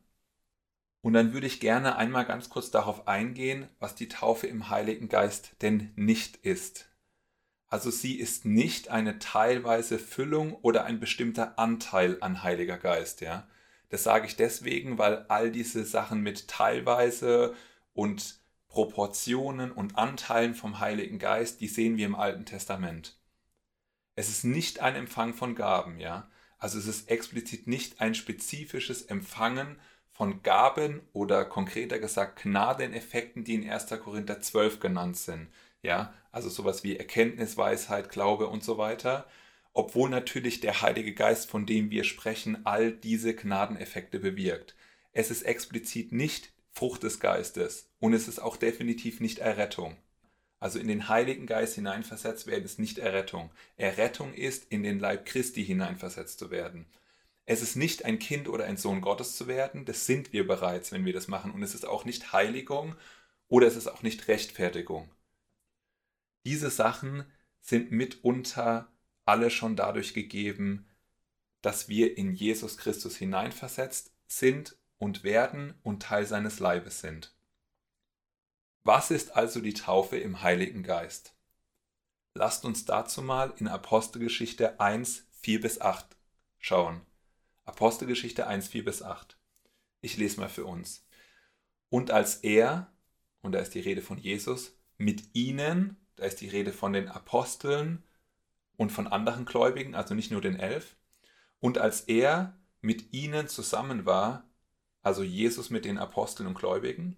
Und 1.03 1.13
dann 1.13 1.33
würde 1.33 1.47
ich 1.47 1.61
gerne 1.61 1.97
einmal 1.97 2.25
ganz 2.25 2.49
kurz 2.49 2.71
darauf 2.71 3.07
eingehen, 3.07 3.69
was 3.79 3.95
die 3.95 4.09
Taufe 4.09 4.47
im 4.47 4.71
Heiligen 4.71 5.09
Geist 5.09 5.53
denn 5.63 5.93
nicht 5.95 6.37
ist. 6.39 6.89
Also 7.69 7.91
sie 7.91 8.19
ist 8.19 8.45
nicht 8.45 8.89
eine 8.91 9.19
teilweise 9.19 9.99
Füllung 9.99 10.55
oder 10.55 10.85
ein 10.85 11.01
bestimmter 11.01 11.59
Anteil 11.59 12.19
an 12.21 12.43
Heiliger 12.43 12.79
Geist, 12.79 13.21
ja. 13.21 13.49
Das 13.89 14.03
sage 14.03 14.27
ich 14.27 14.37
deswegen, 14.37 14.99
weil 14.99 15.27
all 15.29 15.51
diese 15.51 15.85
Sachen 15.85 16.21
mit 16.21 16.49
teilweise 16.49 17.55
und 17.93 18.41
Proportionen 18.69 19.73
und 19.73 19.97
Anteilen 19.97 20.55
vom 20.55 20.81
Heiligen 20.81 21.19
Geist, 21.19 21.61
die 21.61 21.69
sehen 21.69 21.97
wir 21.97 22.07
im 22.07 22.15
Alten 22.15 22.45
Testament. 22.45 23.17
Es 24.17 24.29
ist 24.29 24.45
nicht 24.45 24.81
ein 24.81 24.97
Empfang 24.97 25.35
von 25.35 25.55
Gaben, 25.55 25.99
ja. 25.99 26.31
Also 26.59 26.79
es 26.79 26.87
ist 26.87 27.11
explizit 27.11 27.67
nicht 27.67 28.01
ein 28.01 28.15
spezifisches 28.15 29.03
Empfangen 29.03 29.79
von 30.11 30.43
Gaben 30.43 31.03
oder 31.13 31.45
konkreter 31.45 31.99
gesagt 31.99 32.43
Gnadeneffekten, 32.43 33.45
die 33.45 33.55
in 33.55 33.69
1. 33.69 33.89
Korinther 34.03 34.41
12 34.41 34.81
genannt 34.81 35.19
sind. 35.19 35.49
Ja, 35.87 36.13
also 36.33 36.49
sowas 36.49 36.83
wie 36.83 36.97
Erkenntnis, 36.97 37.57
Weisheit, 37.57 38.11
Glaube 38.11 38.49
und 38.49 38.65
so 38.65 38.77
weiter. 38.77 39.25
Obwohl 39.73 40.11
natürlich 40.11 40.59
der 40.59 40.83
Heilige 40.83 41.15
Geist, 41.15 41.49
von 41.49 41.65
dem 41.65 41.91
wir 41.91 42.03
sprechen, 42.03 42.67
all 42.67 42.91
diese 42.91 43.37
Gnadeneffekte 43.37 44.19
bewirkt. 44.19 44.75
Es 45.13 45.31
ist 45.31 45.43
explizit 45.43 46.11
nicht 46.11 46.51
Frucht 46.73 47.05
des 47.05 47.21
Geistes 47.21 47.89
und 48.01 48.15
es 48.15 48.27
ist 48.27 48.41
auch 48.41 48.57
definitiv 48.57 49.21
nicht 49.21 49.39
Errettung. 49.39 49.97
Also 50.59 50.81
in 50.81 50.89
den 50.89 51.09
Heiligen 51.09 51.47
Geist 51.47 51.77
hineinversetzt 51.77 52.49
werden 52.49 52.65
ist 52.65 52.81
nicht 52.81 52.99
Errettung. 52.99 53.51
Errettung 53.77 54.35
ist, 54.35 54.67
in 54.71 54.83
den 54.83 54.99
Leib 54.99 55.25
Christi 55.25 55.65
hineinversetzt 55.65 56.41
zu 56.41 56.51
werden. 56.51 56.87
Es 57.45 57.63
ist 57.63 57.77
nicht 57.77 58.05
ein 58.05 58.19
Kind 58.19 58.49
oder 58.49 58.65
ein 58.65 58.77
Sohn 58.77 59.03
Gottes 59.03 59.37
zu 59.37 59.47
werden, 59.47 59.85
das 59.85 60.05
sind 60.05 60.33
wir 60.33 60.49
bereits, 60.49 60.91
wenn 60.91 61.05
wir 61.05 61.13
das 61.13 61.29
machen. 61.29 61.53
Und 61.53 61.63
es 61.63 61.77
ist 61.77 61.87
auch 61.87 62.05
nicht 62.05 62.33
Heiligung 62.33 62.97
oder 63.47 63.69
es 63.69 63.77
ist 63.77 63.87
auch 63.87 64.03
nicht 64.03 64.27
Rechtfertigung. 64.27 65.09
Diese 66.47 66.71
Sachen 66.71 67.25
sind 67.61 67.91
mitunter 67.91 68.93
alle 69.25 69.51
schon 69.51 69.75
dadurch 69.75 70.15
gegeben, 70.15 70.87
dass 71.61 71.89
wir 71.89 72.17
in 72.17 72.35
Jesus 72.35 72.79
Christus 72.79 73.17
hineinversetzt 73.17 74.13
sind 74.29 74.77
und 74.97 75.25
werden 75.25 75.75
und 75.83 76.05
Teil 76.05 76.25
seines 76.25 76.61
Leibes 76.61 77.01
sind. 77.01 77.35
Was 78.85 79.11
ist 79.11 79.35
also 79.35 79.61
die 79.61 79.75
Taufe 79.75 80.19
im 80.19 80.43
Heiligen 80.43 80.85
Geist? 80.85 81.35
Lasst 82.35 82.65
uns 82.65 82.85
dazu 82.85 83.23
mal 83.23 83.53
in 83.57 83.67
Apostelgeschichte 83.67 84.79
1, 84.79 85.27
4 85.41 85.61
bis 85.61 85.81
8 85.81 86.17
schauen. 86.61 87.01
Apostelgeschichte 87.65 88.47
1, 88.47 88.69
4 88.69 88.85
bis 88.85 89.03
8. 89.03 89.37
Ich 90.01 90.17
lese 90.17 90.39
mal 90.39 90.49
für 90.49 90.65
uns. 90.65 91.09
Und 91.89 92.13
als 92.13 92.37
er, 92.37 92.95
und 93.41 93.51
da 93.51 93.59
ist 93.59 93.75
die 93.75 93.81
Rede 93.81 94.01
von 94.01 94.19
Jesus, 94.19 94.79
mit 94.97 95.35
ihnen, 95.35 96.06
da 96.17 96.25
ist 96.25 96.41
die 96.41 96.49
Rede 96.49 96.73
von 96.73 96.93
den 96.93 97.09
Aposteln 97.09 98.03
und 98.77 98.93
von 98.93 99.07
anderen 99.07 99.45
Gläubigen, 99.45 99.95
also 99.95 100.15
nicht 100.15 100.31
nur 100.31 100.41
den 100.41 100.59
elf, 100.59 100.97
und 101.61 101.79
als 101.79 102.03
er 102.03 102.59
mit 102.81 103.13
ihnen 103.13 103.49
zusammen 103.49 104.07
war, 104.07 104.45
also 105.03 105.23
Jesus 105.23 105.71
mit 105.71 105.85
den 105.85 105.99
Aposteln 105.99 106.49
und 106.49 106.59
Gläubigen, 106.59 107.17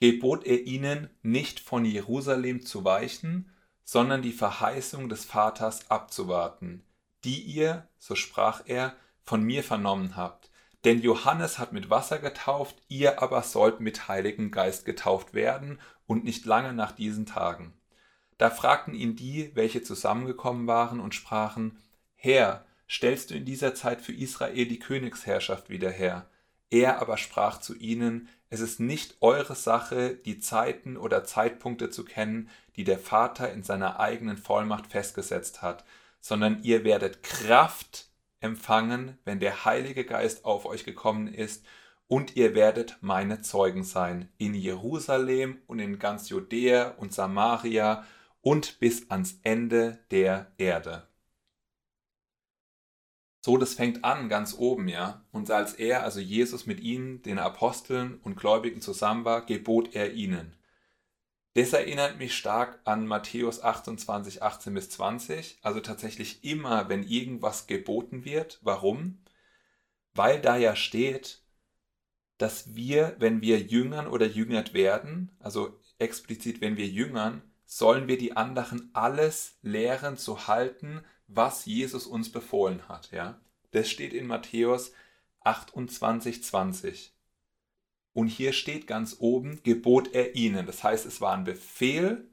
gebot 0.00 0.44
er 0.44 0.66
ihnen 0.66 1.10
nicht 1.22 1.60
von 1.60 1.84
Jerusalem 1.84 2.64
zu 2.64 2.84
weichen, 2.84 3.50
sondern 3.84 4.22
die 4.22 4.32
Verheißung 4.32 5.08
des 5.08 5.24
Vaters 5.24 5.90
abzuwarten, 5.90 6.84
die 7.24 7.40
ihr, 7.40 7.88
so 7.98 8.14
sprach 8.14 8.62
er, 8.66 8.94
von 9.22 9.42
mir 9.42 9.62
vernommen 9.62 10.16
habt. 10.16 10.50
Denn 10.84 11.00
Johannes 11.00 11.58
hat 11.58 11.72
mit 11.72 11.90
Wasser 11.90 12.18
getauft, 12.18 12.76
ihr 12.88 13.22
aber 13.22 13.42
sollt 13.42 13.80
mit 13.80 14.08
Heiligen 14.08 14.50
Geist 14.50 14.84
getauft 14.84 15.34
werden 15.34 15.80
und 16.06 16.24
nicht 16.24 16.44
lange 16.44 16.72
nach 16.72 16.92
diesen 16.92 17.26
Tagen. 17.26 17.75
Da 18.38 18.50
fragten 18.50 18.94
ihn 18.94 19.16
die, 19.16 19.50
welche 19.54 19.82
zusammengekommen 19.82 20.66
waren 20.66 21.00
und 21.00 21.14
sprachen, 21.14 21.78
Herr, 22.14 22.64
stellst 22.88 23.30
du 23.30 23.34
in 23.34 23.44
dieser 23.44 23.74
Zeit 23.74 24.00
für 24.00 24.12
Israel 24.12 24.66
die 24.66 24.78
Königsherrschaft 24.78 25.70
wieder 25.70 25.90
her? 25.90 26.28
Er 26.70 27.00
aber 27.00 27.16
sprach 27.16 27.60
zu 27.60 27.74
ihnen, 27.74 28.28
es 28.48 28.60
ist 28.60 28.80
nicht 28.80 29.16
eure 29.20 29.54
Sache, 29.54 30.14
die 30.14 30.38
Zeiten 30.38 30.96
oder 30.96 31.24
Zeitpunkte 31.24 31.90
zu 31.90 32.04
kennen, 32.04 32.50
die 32.76 32.84
der 32.84 32.98
Vater 32.98 33.52
in 33.52 33.62
seiner 33.62 33.98
eigenen 34.00 34.36
Vollmacht 34.36 34.86
festgesetzt 34.86 35.62
hat, 35.62 35.84
sondern 36.20 36.62
ihr 36.62 36.84
werdet 36.84 37.22
Kraft 37.22 38.08
empfangen, 38.40 39.18
wenn 39.24 39.40
der 39.40 39.64
Heilige 39.64 40.04
Geist 40.04 40.44
auf 40.44 40.66
euch 40.66 40.84
gekommen 40.84 41.28
ist, 41.28 41.64
und 42.08 42.36
ihr 42.36 42.54
werdet 42.54 42.98
meine 43.00 43.40
Zeugen 43.40 43.82
sein 43.82 44.28
in 44.38 44.54
Jerusalem 44.54 45.58
und 45.66 45.80
in 45.80 45.98
ganz 45.98 46.28
Judäa 46.28 46.90
und 46.98 47.12
Samaria 47.12 48.04
und 48.46 48.78
bis 48.78 49.10
ans 49.10 49.40
Ende 49.42 49.98
der 50.12 50.52
Erde. 50.56 51.08
So, 53.44 53.56
das 53.56 53.74
fängt 53.74 54.04
an 54.04 54.28
ganz 54.28 54.54
oben, 54.54 54.86
ja. 54.86 55.26
Und 55.32 55.50
als 55.50 55.74
er, 55.74 56.04
also 56.04 56.20
Jesus 56.20 56.64
mit 56.64 56.78
ihnen, 56.78 57.22
den 57.22 57.40
Aposteln 57.40 58.20
und 58.22 58.36
Gläubigen 58.36 58.80
zusammen 58.80 59.24
war, 59.24 59.44
gebot 59.44 59.96
er 59.96 60.12
ihnen. 60.12 60.54
Das 61.54 61.72
erinnert 61.72 62.18
mich 62.18 62.36
stark 62.36 62.78
an 62.84 63.08
Matthäus 63.08 63.64
28, 63.64 64.44
18 64.44 64.74
bis 64.74 64.90
20. 64.90 65.58
Also 65.62 65.80
tatsächlich 65.80 66.44
immer, 66.44 66.88
wenn 66.88 67.02
irgendwas 67.02 67.66
geboten 67.66 68.24
wird. 68.24 68.60
Warum? 68.62 69.24
Weil 70.14 70.40
da 70.40 70.56
ja 70.56 70.76
steht, 70.76 71.42
dass 72.38 72.76
wir, 72.76 73.16
wenn 73.18 73.42
wir 73.42 73.58
jüngern 73.58 74.06
oder 74.06 74.26
jüngert 74.26 74.72
werden, 74.72 75.36
also 75.40 75.80
explizit, 75.98 76.60
wenn 76.60 76.76
wir 76.76 76.86
jüngern, 76.86 77.42
sollen 77.66 78.08
wir 78.08 78.16
die 78.16 78.36
anderen 78.36 78.90
alles 78.94 79.58
lehren 79.60 80.16
zu 80.16 80.46
halten, 80.46 81.02
was 81.26 81.66
Jesus 81.66 82.06
uns 82.06 82.30
befohlen 82.30 82.88
hat. 82.88 83.10
Ja? 83.10 83.40
Das 83.72 83.90
steht 83.90 84.14
in 84.14 84.26
Matthäus 84.26 84.92
28, 85.40 86.42
20. 86.42 87.12
Und 88.12 88.28
hier 88.28 88.52
steht 88.52 88.86
ganz 88.86 89.16
oben, 89.18 89.62
gebot 89.62 90.14
er 90.14 90.34
ihnen. 90.34 90.64
Das 90.64 90.82
heißt, 90.82 91.04
es 91.04 91.20
war 91.20 91.36
ein 91.36 91.44
Befehl, 91.44 92.28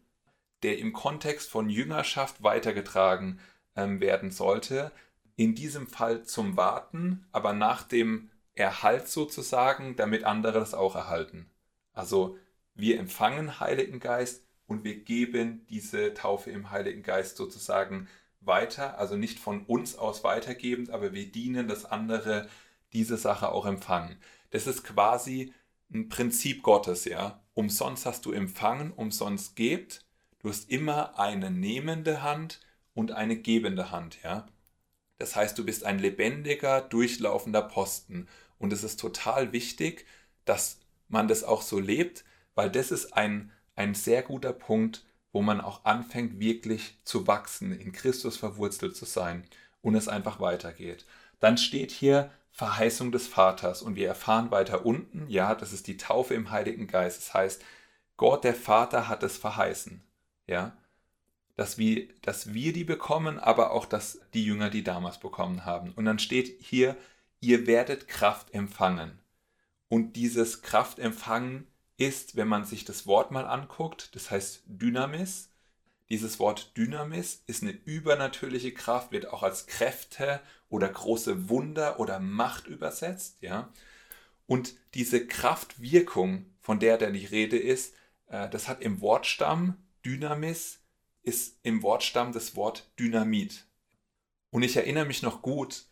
der 0.62 0.78
im 0.78 0.94
Kontext 0.94 1.50
von 1.50 1.70
Jüngerschaft 1.70 2.42
weitergetragen 2.42 3.40
ähm, 3.76 4.00
werden 4.00 4.32
sollte. 4.32 4.92
In 5.36 5.56
diesem 5.56 5.88
Fall 5.88 6.24
zum 6.24 6.56
Warten, 6.56 7.26
aber 7.32 7.54
nach 7.54 7.84
dem 7.84 8.30
Erhalt 8.54 9.08
sozusagen, 9.08 9.96
damit 9.96 10.24
andere 10.24 10.60
das 10.60 10.74
auch 10.74 10.96
erhalten. 10.96 11.50
Also 11.92 12.38
wir 12.76 13.00
empfangen 13.00 13.60
Heiligen 13.60 14.00
Geist 14.00 14.44
und 14.74 14.84
wir 14.84 14.96
geben 14.96 15.66
diese 15.70 16.14
Taufe 16.14 16.50
im 16.52 16.72
Heiligen 16.72 17.04
Geist 17.04 17.38
sozusagen 17.38 18.08
weiter, 18.42 18.98
also 18.98 19.16
nicht 19.16 19.40
von 19.40 19.66
uns 19.66 19.96
aus 19.96 20.24
weitergebend, 20.24 20.90
aber 20.90 21.14
wir 21.14 21.32
dienen, 21.32 21.68
dass 21.68 21.86
andere 21.86 22.50
diese 22.92 23.18
Sache 23.18 23.52
auch 23.52 23.66
empfangen. 23.66 24.18
Das 24.50 24.68
ist 24.68 24.84
quasi 24.84 25.54
ein 25.94 26.10
Prinzip 26.10 26.64
Gottes, 26.64 27.06
ja. 27.06 27.40
Umsonst 27.54 28.06
hast 28.06 28.26
du 28.26 28.32
empfangen, 28.32 28.92
umsonst 28.92 29.56
gebt. 29.56 30.06
Du 30.40 30.50
hast 30.50 30.70
immer 30.70 31.20
eine 31.20 31.52
nehmende 31.52 32.24
Hand 32.24 32.60
und 32.94 33.12
eine 33.12 33.38
gebende 33.38 33.92
Hand, 33.92 34.18
ja. 34.24 34.48
Das 35.20 35.36
heißt, 35.36 35.58
du 35.58 35.64
bist 35.64 35.86
ein 35.86 36.00
lebendiger, 36.00 36.82
durchlaufender 36.82 37.62
Posten. 37.62 38.28
Und 38.58 38.74
es 38.74 38.84
ist 38.84 39.00
total 39.00 39.54
wichtig, 39.54 40.06
dass 40.46 40.80
man 41.08 41.28
das 41.28 41.44
auch 41.44 41.62
so 41.62 41.80
lebt, 41.80 42.26
weil 42.56 42.70
das 42.70 42.92
ist 42.92 43.14
ein, 43.14 43.53
ein 43.76 43.96
sehr 43.96 44.22
guter 44.22 44.54
Punkt, 44.54 45.04
wo 45.32 45.42
man 45.42 45.62
auch 45.62 45.86
anfängt, 45.86 46.40
wirklich 46.40 46.98
zu 47.04 47.28
wachsen, 47.28 47.72
in 47.78 47.92
Christus 47.92 48.38
verwurzelt 48.38 48.96
zu 48.96 49.06
sein 49.06 49.46
und 49.82 49.96
es 49.96 50.08
einfach 50.08 50.40
weitergeht. 50.40 51.06
Dann 51.40 51.58
steht 51.58 51.92
hier, 51.92 52.32
Verheißung 52.54 53.12
des 53.12 53.28
Vaters. 53.28 53.82
Und 53.82 53.96
wir 53.96 54.08
erfahren 54.08 54.52
weiter 54.52 54.86
unten, 54.86 55.28
ja, 55.28 55.56
das 55.56 55.74
ist 55.74 55.88
die 55.88 55.98
Taufe 55.98 56.36
im 56.36 56.52
Heiligen 56.52 56.88
Geist. 56.88 57.18
Das 57.18 57.34
heißt, 57.34 57.64
Gott 58.16 58.44
der 58.44 58.56
Vater 58.56 59.10
hat 59.10 59.24
es 59.24 59.38
verheißen. 59.38 60.04
Ja. 60.48 60.78
dass 61.56 61.78
wir, 61.78 62.08
dass 62.22 62.54
wir 62.54 62.74
die 62.74 62.84
bekommen, 62.84 63.40
aber 63.40 63.72
auch, 63.72 63.86
dass 63.86 64.20
die 64.34 64.46
Jünger 64.46 64.70
die 64.70 64.84
damals 64.84 65.20
bekommen 65.20 65.66
haben. 65.66 65.92
Und 65.94 66.06
dann 66.06 66.20
steht 66.20 66.62
hier, 66.62 66.98
ihr 67.42 67.68
werdet 67.68 68.08
Kraft 68.08 68.54
empfangen. 68.54 69.20
Und 69.88 70.16
dieses 70.16 70.62
Kraftempfangen 70.64 71.68
ist, 71.98 72.36
wenn 72.36 72.48
man 72.48 72.66
sich 72.66 72.86
das 72.86 73.06
Wort 73.06 73.32
mal 73.32 73.46
anguckt, 73.46 74.16
das 74.16 74.32
heißt 74.32 74.64
Dynamis. 74.66 75.50
Dieses 76.10 76.40
Wort 76.40 76.76
Dynamis 76.78 77.44
ist 77.48 77.64
eine 77.64 77.72
übernatürliche 77.72 78.74
Kraft, 78.74 79.12
wird 79.12 79.28
auch 79.30 79.44
als 79.44 79.68
Kräfte 79.68 80.42
oder 80.70 80.90
große 80.90 81.50
Wunder 81.50 82.00
oder 82.00 82.20
Macht 82.20 82.68
übersetzt, 82.68 83.38
ja. 83.42 83.72
Und 84.46 84.76
diese 84.94 85.26
Kraftwirkung, 85.26 86.46
von 86.60 86.80
der 86.80 86.98
da 86.98 87.10
die 87.10 87.26
Rede 87.26 87.58
ist, 87.58 87.96
äh, 88.28 88.50
das 88.50 88.68
hat 88.68 88.82
im 88.82 89.00
Wortstamm 89.00 89.78
Dynamis 90.06 90.84
ist 91.24 91.60
im 91.64 91.82
Wortstamm 91.82 92.34
das 92.34 92.56
Wort 92.56 92.92
Dynamit. 93.00 93.66
Und 94.50 94.64
ich 94.64 94.76
erinnere 94.76 95.06
mich 95.06 95.24
noch 95.24 95.42
gut, 95.42 95.86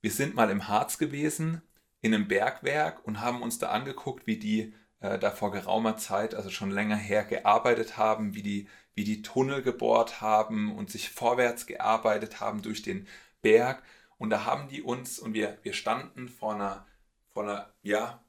wir 0.00 0.10
sind 0.10 0.34
mal 0.34 0.50
im 0.50 0.68
Harz 0.68 0.96
gewesen, 0.96 1.60
in 2.00 2.14
einem 2.14 2.28
Bergwerk 2.28 3.04
und 3.06 3.20
haben 3.20 3.42
uns 3.42 3.58
da 3.58 3.70
angeguckt, 3.70 4.26
wie 4.26 4.38
die 4.38 4.72
äh, 5.00 5.18
da 5.18 5.30
vor 5.30 5.50
geraumer 5.52 5.96
Zeit, 5.96 6.34
also 6.34 6.50
schon 6.50 6.70
länger 6.70 6.96
her, 6.96 7.24
gearbeitet 7.24 7.96
haben, 7.96 8.34
wie 8.34 8.42
die, 8.42 8.68
wie 8.94 9.04
die 9.04 9.22
Tunnel 9.22 9.62
gebohrt 9.62 10.20
haben 10.20 10.74
und 10.74 10.90
sich 10.90 11.10
vorwärts 11.10 11.66
gearbeitet 11.66 12.40
haben 12.40 12.62
durch 12.62 12.82
den 12.82 13.06
Berg. 13.42 13.82
Und 14.18 14.30
da 14.30 14.44
haben 14.44 14.68
die 14.68 14.82
uns, 14.82 15.18
und 15.18 15.34
wir, 15.34 15.58
wir 15.62 15.72
standen 15.72 16.28
vor 16.28 16.54
einer, 16.54 16.86
vor 17.28 17.44
einer, 17.44 17.72
ja, 17.82 18.22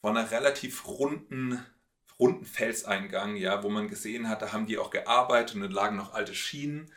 vor 0.00 0.10
einer 0.10 0.30
relativ 0.30 0.86
runden, 0.88 1.64
runden 2.18 2.44
Felseingang, 2.44 3.36
ja, 3.36 3.62
wo 3.62 3.68
man 3.68 3.88
gesehen 3.88 4.28
hat, 4.28 4.42
da 4.42 4.52
haben 4.52 4.66
die 4.66 4.78
auch 4.78 4.90
gearbeitet 4.90 5.56
und 5.56 5.62
da 5.62 5.68
lagen 5.68 5.96
noch 5.96 6.14
alte 6.14 6.34
Schienen. 6.34 6.90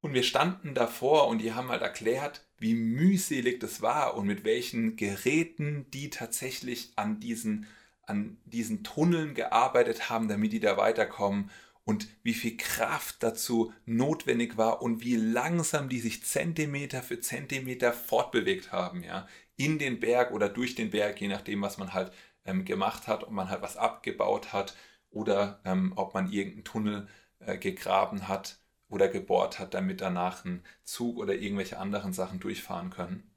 Und 0.00 0.14
wir 0.14 0.22
standen 0.22 0.74
davor 0.74 1.26
und 1.26 1.38
die 1.38 1.54
haben 1.54 1.70
halt 1.70 1.82
erklärt, 1.82 2.46
wie 2.58 2.74
mühselig 2.74 3.60
das 3.60 3.82
war 3.82 4.16
und 4.16 4.26
mit 4.26 4.44
welchen 4.44 4.96
Geräten 4.96 5.90
die 5.90 6.10
tatsächlich 6.10 6.92
an 6.96 7.18
diesen, 7.18 7.66
an 8.06 8.38
diesen 8.44 8.84
Tunneln 8.84 9.34
gearbeitet 9.34 10.08
haben, 10.08 10.28
damit 10.28 10.52
die 10.52 10.60
da 10.60 10.76
weiterkommen 10.76 11.50
und 11.84 12.08
wie 12.22 12.34
viel 12.34 12.56
Kraft 12.56 13.22
dazu 13.22 13.72
notwendig 13.84 14.56
war 14.56 14.82
und 14.82 15.02
wie 15.02 15.16
langsam 15.16 15.88
die 15.88 16.00
sich 16.00 16.24
Zentimeter 16.24 17.02
für 17.02 17.20
Zentimeter 17.20 17.92
fortbewegt 17.92 18.72
haben, 18.72 19.04
ja, 19.04 19.28
in 19.56 19.78
den 19.78 20.00
Berg 20.00 20.32
oder 20.32 20.48
durch 20.48 20.74
den 20.74 20.90
Berg, 20.90 21.20
je 21.20 21.28
nachdem, 21.28 21.62
was 21.62 21.78
man 21.78 21.94
halt 21.94 22.12
ähm, 22.44 22.64
gemacht 22.64 23.06
hat, 23.06 23.24
ob 23.24 23.30
man 23.30 23.48
halt 23.48 23.62
was 23.62 23.76
abgebaut 23.76 24.52
hat 24.52 24.76
oder 25.10 25.60
ähm, 25.64 25.92
ob 25.96 26.14
man 26.14 26.30
irgendeinen 26.30 26.64
Tunnel 26.64 27.08
äh, 27.38 27.56
gegraben 27.58 28.28
hat 28.28 28.58
oder 28.88 29.08
gebohrt 29.08 29.58
hat, 29.58 29.74
damit 29.74 30.00
danach 30.00 30.44
ein 30.44 30.64
Zug 30.84 31.18
oder 31.18 31.34
irgendwelche 31.34 31.78
anderen 31.78 32.12
Sachen 32.12 32.40
durchfahren 32.40 32.90
können. 32.90 33.30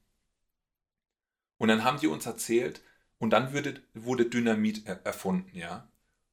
Und 1.57 1.67
dann 1.67 1.83
haben 1.83 1.99
die 1.99 2.07
uns 2.07 2.25
erzählt, 2.25 2.81
und 3.19 3.31
dann 3.31 3.53
wurde, 3.53 3.81
wurde 3.93 4.25
Dynamit 4.25 4.87
erfunden, 4.87 5.55
ja. 5.55 5.87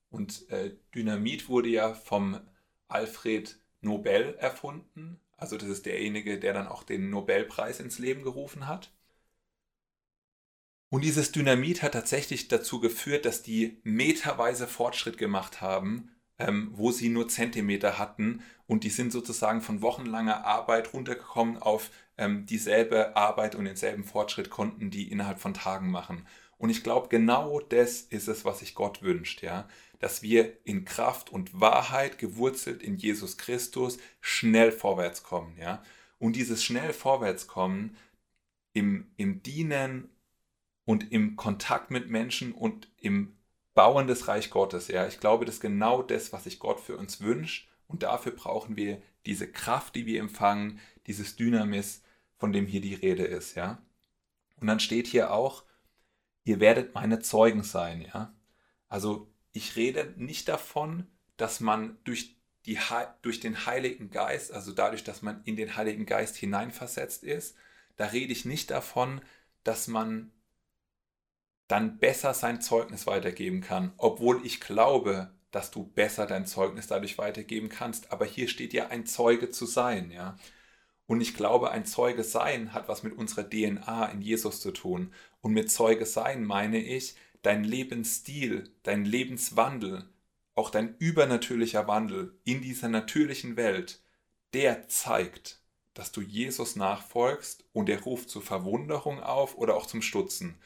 Und 0.09 0.49
äh, 0.51 0.77
Dynamit 0.95 1.49
wurde 1.49 1.69
ja 1.69 1.93
vom 1.95 2.41
Alfred 2.89 3.59
Nobel 3.81 4.37
erfunden. 4.39 5.21
Also 5.37 5.59
das 5.59 5.69
ist 5.69 5.85
derjenige, 5.85 6.39
der 6.39 6.55
dann 6.55 6.69
auch 6.69 6.85
den 6.85 7.11
Nobelpreis 7.11 7.81
ins 7.81 7.99
Leben 7.99 8.23
gerufen 8.23 8.67
hat. 8.67 8.93
Und 10.89 11.03
dieses 11.03 11.33
Dynamit 11.33 11.83
hat 11.83 11.93
tatsächlich 11.93 12.49
dazu 12.49 12.81
geführt, 12.81 13.25
dass 13.27 13.43
die 13.43 13.81
meterweise 13.83 14.69
Fortschritt 14.69 15.19
gemacht 15.19 15.61
haben, 15.61 16.11
ähm, 16.39 16.71
wo 16.73 16.93
sie 16.93 17.09
nur 17.09 17.29
Zentimeter 17.29 17.99
hatten. 17.99 18.43
Und 18.67 18.85
die 18.85 18.91
sind 18.91 19.13
sozusagen 19.13 19.61
von 19.61 19.83
wochenlanger 19.83 20.45
Arbeit 20.45 20.93
runtergekommen 20.93 21.59
auf 21.59 21.91
ähm, 22.17 22.47
dieselbe 22.47 23.17
Arbeit 23.17 23.57
und 23.57 23.65
denselben 23.65 24.05
Fortschritt 24.05 24.49
konnten 24.49 24.91
die 24.91 25.11
innerhalb 25.11 25.41
von 25.41 25.55
Tagen 25.55 25.91
machen. 25.91 26.27
Und 26.59 26.71
ich 26.71 26.83
glaube, 26.83 27.09
genau 27.09 27.61
das 27.61 28.01
ist 28.03 28.29
es, 28.29 28.45
was 28.45 28.61
sich 28.61 28.75
Gott 28.75 29.03
wünscht, 29.03 29.43
ja. 29.43 29.69
Dass 29.99 30.23
wir 30.23 30.57
in 30.65 30.85
Kraft 30.85 31.31
und 31.31 31.61
Wahrheit, 31.61 32.19
gewurzelt 32.19 32.83
in 32.83 32.97
Jesus 32.97 33.37
Christus, 33.37 33.99
schnell 34.21 34.73
vorwärts 34.73 35.23
kommen, 35.23 35.57
ja. 35.59 35.83
Und 36.19 36.37
dieses 36.37 36.65
schnell 36.65 36.93
vorwärtskommen 36.93 37.97
im, 38.73 39.11
im 39.17 39.43
Dienen 39.43 40.11
und 40.85 41.13
im 41.13 41.37
Kontakt 41.37 41.91
mit 41.91 42.09
Menschen 42.09 42.53
und 42.53 42.89
im 42.97 43.37
Bauen 43.75 44.07
des 44.07 44.29
Reich 44.29 44.51
Gottes, 44.51 44.89
ja. 44.89 45.07
Ich 45.07 45.21
glaube, 45.21 45.45
das 45.45 45.57
ist 45.57 45.61
genau 45.61 46.03
das, 46.03 46.33
was 46.33 46.45
sich 46.45 46.59
Gott 46.59 46.81
für 46.81 46.97
uns 46.97 47.21
wünscht. 47.21 47.69
Und 47.89 48.03
dafür 48.03 48.33
brauchen 48.33 48.77
wir 48.77 49.01
diese 49.27 49.51
Kraft, 49.51 49.95
die 49.95 50.07
wir 50.07 50.21
empfangen, 50.21 50.81
dieses 51.07 51.37
Dynamis, 51.37 52.03
von 52.37 52.53
dem 52.53 52.67
hier 52.67 52.81
die 52.81 52.95
Rede 52.95 53.25
ist, 53.25 53.55
ja. 53.55 53.83
Und 54.61 54.67
dann 54.67 54.81
steht 54.81 55.07
hier 55.07 55.33
auch, 55.33 55.66
ihr 56.47 56.61
werdet 56.61 56.95
meine 56.95 57.19
Zeugen 57.19 57.63
sein, 57.63 58.01
ja. 58.01 58.33
Also 58.89 59.29
ich 59.53 59.77
rede 59.77 60.15
nicht 60.17 60.49
davon, 60.49 61.07
dass 61.37 61.61
man 61.61 61.99
durch, 62.05 62.37
die, 62.65 62.79
durch 63.21 63.41
den 63.41 63.67
Heiligen 63.67 64.11
Geist, 64.11 64.53
also 64.53 64.73
dadurch, 64.73 65.05
dass 65.05 65.23
man 65.23 65.43
in 65.45 65.57
den 65.57 65.77
Heiligen 65.77 66.07
Geist 66.07 66.37
hineinversetzt 66.37 67.25
ist, 67.25 67.57
da 67.97 68.07
rede 68.07 68.33
ich 68.33 68.45
nicht 68.45 68.71
davon, 68.71 69.21
dass 69.65 69.89
man 69.89 70.31
dann 71.67 71.99
besser 71.99 72.33
sein 72.33 72.61
Zeugnis 72.61 73.09
weitergeben 73.09 73.61
kann, 73.61 73.93
obwohl 73.97 74.47
ich 74.47 74.61
glaube, 74.61 75.35
dass 75.51 75.73
du 75.73 75.85
besser 75.85 76.27
dein 76.27 76.47
Zeugnis 76.47 76.87
dadurch 76.87 77.19
weitergeben 77.19 77.69
kannst. 77.69 78.13
Aber 78.13 78.25
hier 78.25 78.47
steht 78.47 78.73
ja 78.73 78.87
ein 78.89 79.05
Zeuge 79.05 79.51
zu 79.51 79.67
sein, 79.67 80.13
ja. 80.13 80.39
Und 81.07 81.21
ich 81.21 81.35
glaube, 81.35 81.71
ein 81.71 81.87
Zeuge 81.87 82.25
sein 82.25 82.73
hat 82.73 82.89
was 82.89 83.03
mit 83.03 83.17
unserer 83.17 83.49
DNA 83.49 84.07
in 84.07 84.23
Jesus 84.23 84.61
zu 84.61 84.73
tun. 84.73 85.13
Und 85.41 85.53
mit 85.53 85.71
Zeuge 85.71 86.07
sein 86.07 86.45
meine 86.45 86.79
ich, 86.79 87.17
dein 87.43 87.65
Lebensstil, 87.65 88.71
dein 88.83 89.05
Lebenswandel, 89.05 90.09
auch 90.57 90.71
dein 90.71 90.97
übernatürlicher 90.99 91.87
Wandel 91.87 92.39
in 92.45 92.63
dieser 92.63 92.89
natürlichen 92.89 93.57
Welt, 93.57 94.03
der 94.53 94.89
zeigt, 94.89 95.61
dass 95.95 96.13
du 96.13 96.21
Jesus 96.23 96.77
nachfolgst 96.77 97.65
und 97.73 97.89
er 97.89 98.03
ruft 98.03 98.31
zur 98.31 98.43
Verwunderung 98.43 99.21
auf 99.21 99.57
oder 99.57 99.77
auch 99.77 99.87
zum 99.87 100.03
Stutzen. 100.03 100.59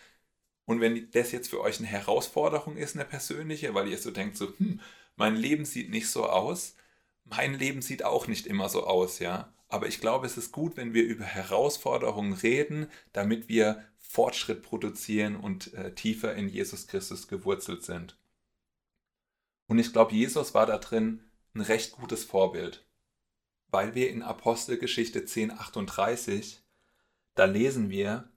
Und 0.65 0.81
wenn 0.81 1.11
das 1.11 1.33
jetzt 1.33 1.49
für 1.49 1.61
euch 1.61 1.79
eine 1.79 1.89
Herausforderung 1.89 2.77
ist, 2.77 2.95
eine 2.95 3.05
persönliche, 3.05 3.75
weil 3.75 3.89
ihr 3.89 3.99
so 3.99 4.11
denkt, 4.11 4.37
so, 4.37 4.47
hm, 4.59 4.81
mein 5.17 5.37
Leben 5.37 5.65
sieht 5.65 5.91
nicht 5.91 6.09
so 6.09 6.27
aus, 6.29 6.77
mein 7.25 7.55
Leben 7.55 7.83
sieht 7.83 8.05
auch 8.05 8.27
nicht 8.27 8.47
immer 8.47 8.69
so 8.69 8.87
aus, 8.87 9.19
ja. 9.19 9.53
Aber 9.71 9.87
ich 9.87 10.01
glaube, 10.01 10.27
es 10.27 10.37
ist 10.37 10.51
gut, 10.51 10.77
wenn 10.77 10.95
wir 10.95 11.05
über 11.05 11.25
Herausforderungen 11.25 12.33
reden, 12.33 12.89
damit 13.13 13.49
wir 13.49 13.85
Fortschritt 13.99 14.63
produzieren 14.63 15.37
und 15.37 15.73
äh, 15.75 15.95
tiefer 15.95 16.35
in 16.35 16.49
Jesus 16.49 16.89
Christus 16.89 17.29
gewurzelt 17.29 17.85
sind. 17.85 18.19
Und 19.69 19.79
ich 19.79 19.93
glaube, 19.93 20.13
Jesus 20.13 20.55
war 20.55 20.67
da 20.67 20.79
drin 20.79 21.23
ein 21.55 21.61
recht 21.61 21.93
gutes 21.93 22.25
Vorbild, 22.25 22.85
weil 23.69 23.95
wir 23.95 24.11
in 24.11 24.23
Apostelgeschichte 24.23 25.21
10.38, 25.21 26.57
da 27.37 27.45
lesen 27.45 27.91
wir, 27.91 28.29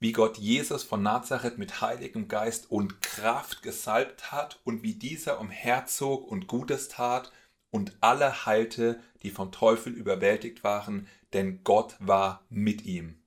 wie 0.00 0.10
Gott 0.10 0.38
Jesus 0.38 0.82
von 0.82 1.00
Nazareth 1.00 1.58
mit 1.58 1.80
heiligem 1.80 2.26
Geist 2.26 2.68
und 2.72 3.00
Kraft 3.00 3.62
gesalbt 3.62 4.32
hat 4.32 4.58
und 4.64 4.82
wie 4.82 4.94
dieser 4.94 5.38
umherzog 5.38 6.26
und 6.26 6.48
Gutes 6.48 6.88
tat 6.88 7.30
und 7.72 7.96
alle 8.00 8.46
heilte, 8.46 9.02
die 9.22 9.30
vom 9.30 9.50
Teufel 9.50 9.92
überwältigt 9.92 10.62
waren, 10.62 11.08
denn 11.32 11.64
Gott 11.64 11.96
war 11.98 12.44
mit 12.50 12.82
ihm. 12.82 13.20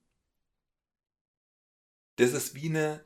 Das 2.14 2.32
ist 2.32 2.54
wie 2.54 2.70
eine 2.70 3.04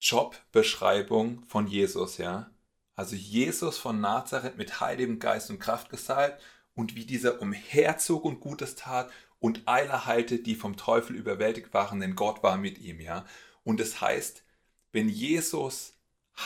Jobbeschreibung 0.00 1.44
von 1.44 1.68
Jesus, 1.68 2.18
ja. 2.18 2.50
Also 2.96 3.14
Jesus 3.14 3.78
von 3.78 4.00
Nazareth 4.00 4.56
mit 4.56 4.80
heiligem 4.80 5.18
Geist 5.18 5.50
und 5.50 5.60
Kraft 5.60 5.90
gesalbt 5.90 6.42
und 6.74 6.96
wie 6.96 7.04
dieser 7.04 7.40
umherzog 7.40 8.24
und 8.24 8.40
Gutes 8.40 8.74
tat 8.74 9.10
und 9.38 9.62
alle 9.66 10.06
heilte, 10.06 10.38
die 10.38 10.54
vom 10.54 10.76
Teufel 10.76 11.16
überwältigt 11.16 11.74
waren, 11.74 12.00
denn 12.00 12.16
Gott 12.16 12.42
war 12.42 12.56
mit 12.56 12.78
ihm, 12.78 13.00
ja. 13.00 13.26
Und 13.62 13.78
es 13.80 13.92
das 13.92 14.00
heißt, 14.00 14.44
wenn 14.90 15.08
Jesus 15.08 15.94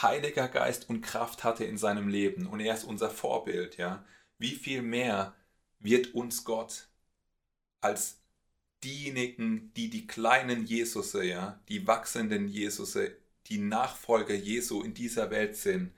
Heiliger 0.01 0.47
Geist 0.47 0.89
und 0.89 1.01
Kraft 1.01 1.43
hatte 1.43 1.65
in 1.65 1.77
seinem 1.77 2.07
Leben. 2.07 2.47
Und 2.47 2.59
er 2.59 2.73
ist 2.73 2.83
unser 2.83 3.09
Vorbild, 3.09 3.77
ja, 3.77 4.05
wie 4.37 4.55
viel 4.55 4.81
mehr 4.81 5.35
wird 5.79 6.13
uns 6.13 6.43
Gott 6.43 6.87
als 7.81 8.21
diejenigen, 8.83 9.71
die 9.75 9.89
die 9.89 10.07
kleinen 10.07 10.65
Jesusse, 10.65 11.23
ja, 11.23 11.59
die 11.69 11.87
wachsenden 11.87 12.47
Jesusse, 12.47 13.15
die 13.47 13.59
Nachfolger 13.59 14.35
Jesu 14.35 14.81
in 14.81 14.93
dieser 14.93 15.31
Welt 15.31 15.55
sind, 15.55 15.93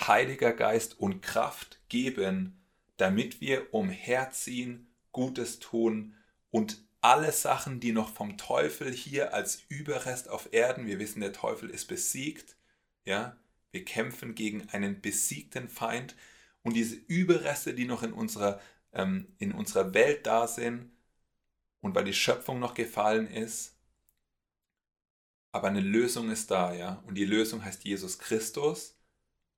Heiliger 0.00 0.52
Geist 0.52 0.98
und 0.98 1.22
Kraft 1.22 1.80
geben, 1.88 2.60
damit 2.96 3.40
wir 3.40 3.72
umherziehen, 3.74 4.86
Gutes 5.12 5.58
tun 5.58 6.14
und 6.50 6.82
alle 7.00 7.32
Sachen, 7.32 7.80
die 7.80 7.92
noch 7.92 8.12
vom 8.12 8.36
Teufel 8.36 8.92
hier 8.92 9.34
als 9.34 9.62
Überrest 9.68 10.28
auf 10.28 10.52
Erden, 10.52 10.86
wir 10.86 10.98
wissen, 10.98 11.20
der 11.20 11.32
Teufel 11.32 11.70
ist 11.70 11.86
besiegt, 11.86 12.56
ja, 13.04 13.36
wir 13.72 13.84
kämpfen 13.84 14.34
gegen 14.34 14.68
einen 14.70 15.00
besiegten 15.00 15.68
Feind 15.68 16.16
und 16.62 16.74
diese 16.74 16.96
Überreste, 16.96 17.74
die 17.74 17.86
noch 17.86 18.02
in 18.02 18.12
unserer, 18.12 18.60
ähm, 18.92 19.28
in 19.38 19.52
unserer 19.52 19.94
Welt 19.94 20.26
da 20.26 20.46
sind 20.46 20.90
und 21.80 21.94
weil 21.94 22.04
die 22.04 22.14
Schöpfung 22.14 22.58
noch 22.58 22.74
gefallen 22.74 23.26
ist, 23.26 23.78
aber 25.52 25.68
eine 25.68 25.80
Lösung 25.80 26.30
ist 26.30 26.50
da, 26.50 26.72
ja. 26.74 27.02
Und 27.06 27.14
die 27.16 27.24
Lösung 27.24 27.64
heißt 27.64 27.84
Jesus 27.84 28.18
Christus. 28.18 28.96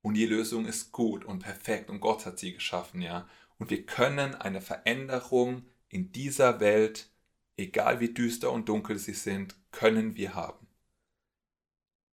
Und 0.01 0.15
die 0.15 0.25
Lösung 0.25 0.65
ist 0.65 0.91
gut 0.91 1.25
und 1.25 1.39
perfekt 1.39 1.89
und 1.89 1.99
Gott 1.99 2.25
hat 2.25 2.39
sie 2.39 2.53
geschaffen, 2.53 3.01
ja. 3.01 3.27
Und 3.59 3.69
wir 3.69 3.85
können 3.85 4.33
eine 4.35 4.61
Veränderung 4.61 5.65
in 5.89 6.11
dieser 6.11 6.59
Welt, 6.59 7.11
egal 7.57 7.99
wie 7.99 8.13
düster 8.13 8.51
und 8.51 8.67
dunkel 8.69 8.97
sie 8.97 9.13
sind, 9.13 9.55
können 9.71 10.15
wir 10.15 10.33
haben. 10.33 10.67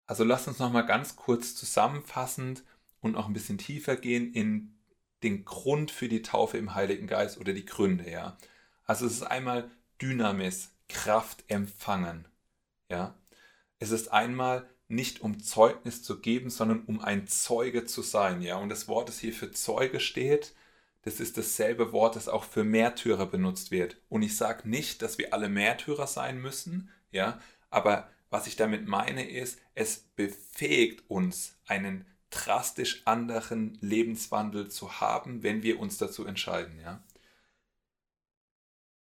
Also 0.06 0.24
lasst 0.24 0.48
uns 0.48 0.60
nochmal 0.60 0.86
ganz 0.86 1.16
kurz 1.16 1.56
zusammenfassend 1.56 2.63
und 3.00 3.13
noch 3.13 3.28
ein 3.28 3.34
bisschen 3.34 3.58
tiefer 3.58 3.96
gehen 3.96 4.34
in 4.34 4.78
den 5.24 5.46
Grund 5.46 5.92
für 5.92 6.10
die 6.10 6.22
Taufe 6.22 6.58
im 6.58 6.76
Heiligen 6.76 7.08
Geist 7.08 7.38
oder 7.38 7.54
die 7.54 7.66
Gründe, 7.66 8.10
ja. 8.10 8.38
Also 8.86 9.06
es 9.06 9.13
ist 9.13 9.24
einmal 9.24 9.70
Dynamis, 10.02 10.72
Kraft 10.89 11.46
empfangen, 11.48 12.28
ja. 12.89 13.16
Es 13.80 13.92
ist 13.92 14.12
einmal 14.12 14.70
nicht 14.88 15.22
um 15.22 15.42
Zeugnis 15.42 16.04
zu 16.04 16.20
geben, 16.20 16.50
sondern 16.50 16.84
um 16.86 17.00
ein 17.00 17.28
Zeuge 17.28 17.86
zu 17.86 18.02
sein, 18.02 18.42
ja. 18.42 18.58
Und 18.58 18.70
das 18.70 18.88
Wort, 18.88 19.10
das 19.10 19.20
hier 19.20 19.34
für 19.34 19.52
Zeuge 19.52 20.00
steht, 20.00 20.54
das 21.04 21.20
ist 21.20 21.38
dasselbe 21.38 21.92
Wort, 21.92 22.16
das 22.16 22.28
auch 22.30 22.44
für 22.44 22.63
Märtyrer 22.63 23.26
benutzt 23.26 23.72
wird. 23.72 23.98
Und 24.10 24.22
ich 24.24 24.38
sage 24.38 24.70
nicht, 24.70 25.02
dass 25.02 25.18
wir 25.18 25.34
alle 25.34 25.50
Märtyrer 25.50 26.08
sein 26.08 26.42
müssen, 26.42 26.89
ja, 27.12 27.39
aber 27.70 28.10
was 28.34 28.48
ich 28.48 28.56
damit 28.56 28.88
meine 28.88 29.30
ist, 29.30 29.60
es 29.76 30.00
befähigt 30.15 31.08
uns, 31.08 31.56
einen 31.67 32.04
drastisch 32.32 33.04
anderen 33.06 33.78
Lebenswandel 33.80 34.69
zu 34.69 35.00
haben, 35.00 35.43
wenn 35.43 35.62
wir 35.62 35.80
uns 35.80 36.00
dazu 36.00 36.26
entscheiden, 36.26 36.80
ja. 36.80 37.04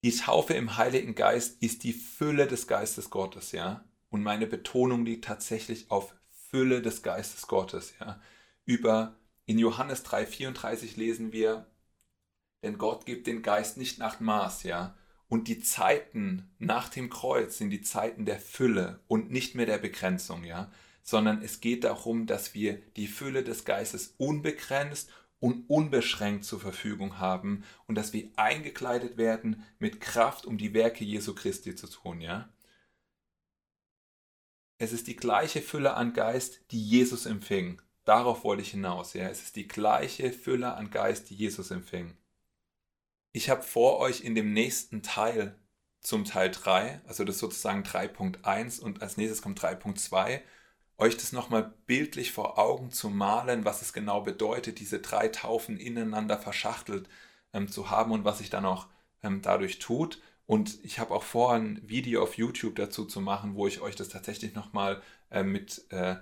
Die 0.05 0.15
Taufe 0.15 0.53
im 0.53 0.77
Heiligen 0.77 1.15
Geist 1.15 1.63
ist 1.63 1.83
die 1.83 1.95
Fülle 1.95 2.47
des 2.47 2.67
Geistes 2.67 3.09
Gottes, 3.09 3.53
ja. 3.53 3.83
Und 4.11 4.23
meine 4.23 4.47
Betonung 4.47 5.07
liegt 5.07 5.25
tatsächlich 5.25 5.91
auf 5.91 6.15
Fülle 6.51 6.83
des 6.83 7.03
Geistes 7.03 7.47
Gottes, 7.47 7.95
ja. 8.01 8.21
Über 8.67 9.17
in 9.47 9.59
Johannes 9.59 10.05
3,34 10.05 10.99
lesen 10.99 11.33
wir, 11.33 11.71
denn 12.63 12.77
Gott 12.77 13.07
gibt 13.07 13.27
den 13.27 13.41
Geist 13.41 13.79
nicht 13.79 13.99
nach 13.99 14.21
Maß, 14.21 14.65
ja. 14.65 14.95
Und 15.33 15.49
die 15.49 15.61
Zeiten 15.61 16.51
nach 16.59 16.91
dem 16.91 17.09
Kreuz 17.09 17.57
sind 17.57 17.71
die 17.71 17.81
Zeiten 17.81 18.27
der 18.27 18.39
Fülle 18.39 19.01
und 19.09 19.31
nicht 19.31 19.55
mehr 19.55 19.65
der 19.65 19.79
Begrenzung, 19.79 20.45
ja. 20.45 20.71
Sondern 21.03 21.41
es 21.41 21.63
geht 21.63 21.85
darum, 21.85 22.27
dass 22.27 22.53
wir 22.53 22.75
die 22.97 23.07
Fülle 23.07 23.43
des 23.43 23.65
Geistes 23.65 24.15
unbegrenzt 24.19 25.09
und 25.41 25.71
unbeschränkt 25.71 26.45
zur 26.45 26.61
Verfügung 26.61 27.19
haben 27.19 27.65
und 27.87 27.95
dass 27.95 28.13
wir 28.13 28.29
eingekleidet 28.37 29.17
werden 29.17 29.65
mit 29.79 30.03
Kraft, 30.03 30.45
um 30.45 30.59
die 30.59 30.75
Werke 30.75 31.03
Jesu 31.03 31.35
Christi 31.35 31.75
zu 31.75 31.87
tun, 31.87 32.21
ja. 32.21 32.53
Es 34.77 34.93
ist 34.93 35.07
die 35.07 35.17
gleiche 35.17 35.63
Fülle 35.63 35.95
an 35.95 36.13
Geist, 36.13 36.61
die 36.73 36.87
Jesus 36.87 37.25
empfing. 37.25 37.81
Darauf 38.05 38.45
wollte 38.45 38.61
ich 38.61 38.73
hinaus, 38.73 39.15
ja. 39.15 39.31
Es 39.31 39.41
ist 39.43 39.57
die 39.57 39.67
gleiche 39.67 40.31
Fülle 40.31 40.75
an 40.75 40.91
Geist, 40.91 41.31
die 41.31 41.37
Jesus 41.37 41.71
empfing. 41.71 42.19
Ich 43.33 43.49
habe 43.49 43.63
vor 43.63 43.99
euch 43.99 44.23
in 44.23 44.35
dem 44.35 44.53
nächsten 44.53 45.03
Teil 45.03 45.57
zum 46.01 46.25
Teil 46.25 46.51
3, 46.51 47.01
also 47.07 47.25
das 47.25 47.39
sozusagen 47.39 47.83
3.1 47.83 48.81
und 48.81 49.03
als 49.03 49.17
nächstes 49.17 49.41
kommt 49.41 49.59
3.2, 49.61 50.41
euch 50.99 51.17
das 51.17 51.33
nochmal 51.33 51.75
bildlich 51.87 52.33
vor 52.33 52.59
Augen 52.59 52.91
zu 52.91 53.09
malen, 53.09 53.65
was 53.65 53.81
es 53.83 53.93
genau 53.95 54.21
bedeutet, 54.21 54.81
diese 54.81 54.99
drei 55.01 55.29
Taufen 55.29 55.79
ineinander 55.79 56.39
verschachtelt 56.39 57.09
ähm, 57.55 57.69
zu 57.69 57.91
haben 57.91 58.13
und 58.13 58.25
was 58.25 58.39
sich 58.39 58.51
dann 58.51 58.67
auch 58.67 58.89
ähm, 59.23 59.41
dadurch 59.43 59.79
tut. 59.79 60.21
Und 60.47 60.79
ich 60.85 60.99
habe 60.99 61.15
auch 61.15 61.23
vor, 61.23 61.55
ein 61.55 61.81
Video 61.89 62.23
auf 62.23 62.37
YouTube 62.37 62.77
dazu 62.77 63.07
zu 63.07 63.21
machen, 63.21 63.55
wo 63.55 63.67
ich 63.67 63.81
euch 63.81 63.97
das 63.97 64.11
tatsächlich 64.11 64.55
nochmal 64.55 65.01
äh, 65.31 65.43
mit 65.43 65.87
äh, 65.91 66.17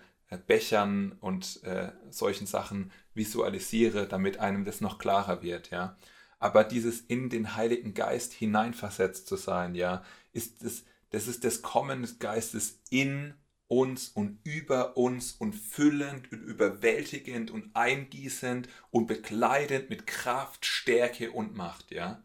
Bechern 0.47 1.17
und 1.21 1.65
äh, 1.65 1.91
solchen 2.11 2.47
Sachen 2.47 2.93
visualisiere, 3.15 4.07
damit 4.07 4.39
einem 4.39 4.65
das 4.65 4.81
noch 4.81 4.99
klarer 4.99 5.43
wird, 5.43 5.71
ja 5.71 5.97
aber 6.41 6.65
dieses 6.65 7.03
in 7.03 7.29
den 7.29 7.55
Heiligen 7.55 7.95
Geist 7.95 8.33
hineinversetzt 8.33 9.29
zu 9.29 9.37
sein, 9.37 9.77
ja, 9.77 10.03
ist 10.33 10.65
das, 10.65 10.85
das 11.11 11.29
ist 11.29 11.45
das 11.45 11.63
Kommen 11.63 12.03
des 12.03 12.19
Geistes 12.19 12.81
in 12.91 13.35
uns 13.69 14.09
und 14.09 14.41
über 14.45 14.97
uns 14.97 15.33
und 15.33 15.55
füllend 15.55 16.33
und 16.33 16.43
überwältigend 16.43 17.53
und 17.53 17.71
eingießend 17.77 18.69
und 18.91 19.07
bekleidend 19.07 19.91
mit 19.91 20.09
Kraft, 20.09 20.67
Stärke 20.67 21.31
und 21.31 21.55
Macht, 21.55 21.93
ja. 21.93 22.23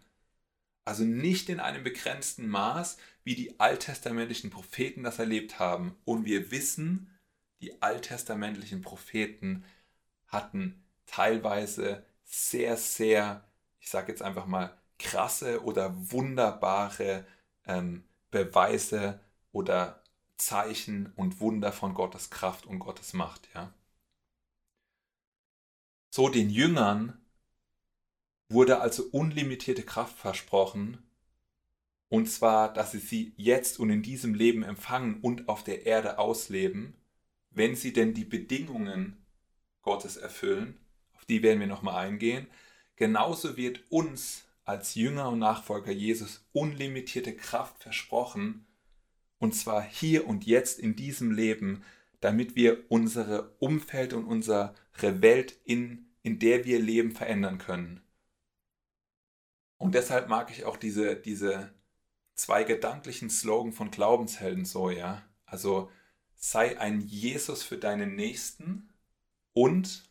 Also 0.86 1.04
nicht 1.04 1.49
in 1.49 1.60
einem 1.60 1.84
begrenzten 1.84 2.47
Maß, 2.47 2.97
wie 3.23 3.36
die 3.36 3.60
alttestamentlichen 3.60 4.49
Propheten 4.49 5.04
das 5.04 5.19
erlebt 5.19 5.60
haben. 5.60 5.95
Und 6.06 6.25
wir 6.25 6.51
wissen, 6.51 7.10
die 7.60 7.82
alttestamentlichen 7.82 8.82
Propheten 8.82 9.65
hatten 10.28 10.84
teilweise 11.08 12.06
sehr, 12.23 12.78
sehr 12.78 13.43
ich 13.86 13.91
sage 13.91 14.12
jetzt 14.12 14.24
einfach 14.24 14.48
mal, 14.48 14.76
krasse 14.98 15.63
oder 15.63 15.93
wunderbare 16.12 17.26
ähm, 17.65 18.04
Beweise 18.32 19.19
oder 19.52 20.04
Zeichen 20.38 21.13
und 21.15 21.39
Wunder 21.39 21.71
von 21.71 21.93
Gottes 21.93 22.32
Kraft 22.32 22.65
und 22.65 22.80
Gottes 22.80 23.13
Macht, 23.13 23.48
ja. 23.54 23.71
So 26.10 26.30
den 26.30 26.50
Jüngern 26.50 27.21
wurde 28.50 28.82
also 28.82 29.04
unlimitierte 29.12 29.84
Kraft 29.84 30.17
versprochen, 30.17 30.98
und 32.10 32.28
zwar, 32.28 32.74
dass 32.74 32.91
sie 32.91 33.00
sie 33.00 33.34
jetzt 33.38 33.80
und 33.80 33.91
in 33.91 34.02
diesem 34.02 34.34
Leben 34.34 34.63
empfangen 34.63 35.21
und 35.21 35.48
auf 35.48 35.63
der 35.63 35.86
Erde 35.86 36.17
ausleben, 36.17 36.95
wenn 37.52 37.76
sie 37.76 37.93
denn 37.93 38.15
die 38.15 38.26
Bedingungen 38.26 39.24
Gottes 39.82 40.17
erfüllen, 40.17 40.80
auf 41.13 41.26
die 41.26 41.43
werden 41.43 41.60
wir 41.60 41.67
nochmal 41.67 42.06
eingehen, 42.06 42.48
Genauso 42.95 43.58
wird 43.58 43.81
uns 43.89 44.45
als 44.63 44.95
Jünger 44.95 45.29
und 45.29 45.39
Nachfolger 45.39 45.91
Jesus 45.91 46.45
unlimitierte 46.53 47.36
Kraft 47.36 47.81
versprochen, 47.84 48.65
und 49.38 49.53
zwar 49.53 49.81
hier 49.81 50.27
und 50.27 50.45
jetzt 50.45 50.79
in 50.79 50.95
diesem 50.95 51.31
Leben, 51.31 51.84
damit 52.21 52.55
wir 52.55 52.89
unsere 52.89 53.55
Umfeld 53.60 54.13
und 54.13 54.25
unsere 54.25 54.73
Welt, 54.99 55.60
in, 55.65 56.08
in 56.23 56.39
der 56.39 56.65
wir 56.65 56.79
leben, 56.79 57.12
verändern 57.12 57.58
können. 57.58 58.01
Und 59.77 59.93
deshalb 59.93 60.29
mag 60.29 60.49
ich 60.49 60.63
auch 60.63 60.77
diese, 60.77 61.15
diese 61.15 61.73
zwei 62.34 62.63
gedanklichen 62.63 63.29
Slogan 63.29 63.73
von 63.73 63.91
Glaubenshelden 63.91 64.65
so, 64.65 64.89
ja. 64.89 65.21
Also 65.45 65.91
sei 66.36 66.79
ein 66.79 67.01
Jesus 67.01 67.62
für 67.62 67.77
deinen 67.77 68.15
Nächsten 68.15 68.89
und 69.53 70.10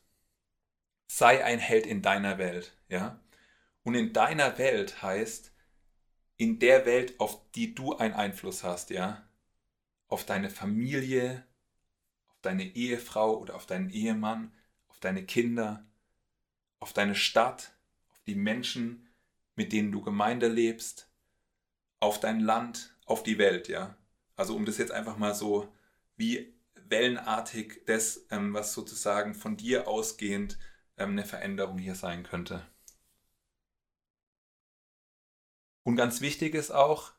sei 1.07 1.45
ein 1.45 1.59
Held 1.59 1.87
in 1.87 2.03
deiner 2.03 2.39
Welt, 2.39 2.77
ja? 2.89 3.21
Und 3.83 3.95
in 3.95 4.13
deiner 4.13 4.59
Welt 4.59 5.03
heißt 5.03 5.53
in 6.37 6.59
der 6.59 6.87
Welt, 6.87 7.21
auf 7.21 7.41
die 7.53 7.75
du 7.75 7.97
einen 7.97 8.15
Einfluss 8.15 8.65
hast, 8.65 8.91
ja? 8.91 9.29
Auf 10.09 10.25
deine 10.25 10.51
Familie, 10.51 11.47
auf 12.29 12.41
deine 12.43 12.65
Ehefrau 12.65 13.39
oder 13.39 13.55
auf 13.57 13.67
deinen 13.67 13.91
Ehemann, 13.91 14.53
auf 14.89 15.01
deine 15.01 15.25
Kinder, 15.25 15.87
auf 16.81 16.93
deine 16.93 17.15
Stadt, 17.15 17.75
auf 18.11 18.23
die 18.27 18.35
Menschen, 18.35 19.09
mit 19.55 19.73
denen 19.73 19.93
du 19.93 20.03
Gemeinde 20.03 20.49
lebst, 20.49 21.09
auf 22.01 22.21
dein 22.21 22.41
Land, 22.41 22.97
auf 23.07 23.23
die 23.23 23.39
Welt, 23.39 23.69
ja? 23.69 23.97
Also 24.37 24.57
um 24.57 24.65
das 24.65 24.79
jetzt 24.79 24.93
einfach 24.93 25.17
mal 25.17 25.35
so 25.35 25.73
wie 26.17 26.55
wellenartig 26.75 27.83
das, 27.87 28.27
ähm, 28.31 28.53
was 28.53 28.73
sozusagen 28.73 29.35
von 29.35 29.57
dir 29.57 29.89
ausgehend 29.89 30.59
ähm, 30.97 31.11
eine 31.11 31.25
Veränderung 31.25 31.79
hier 31.79 31.95
sein 31.95 32.23
könnte. 32.23 32.65
Und 35.83 35.97
ganz 35.97 36.21
wichtig 36.21 36.55
ist 36.55 36.71
auch, 36.71 37.13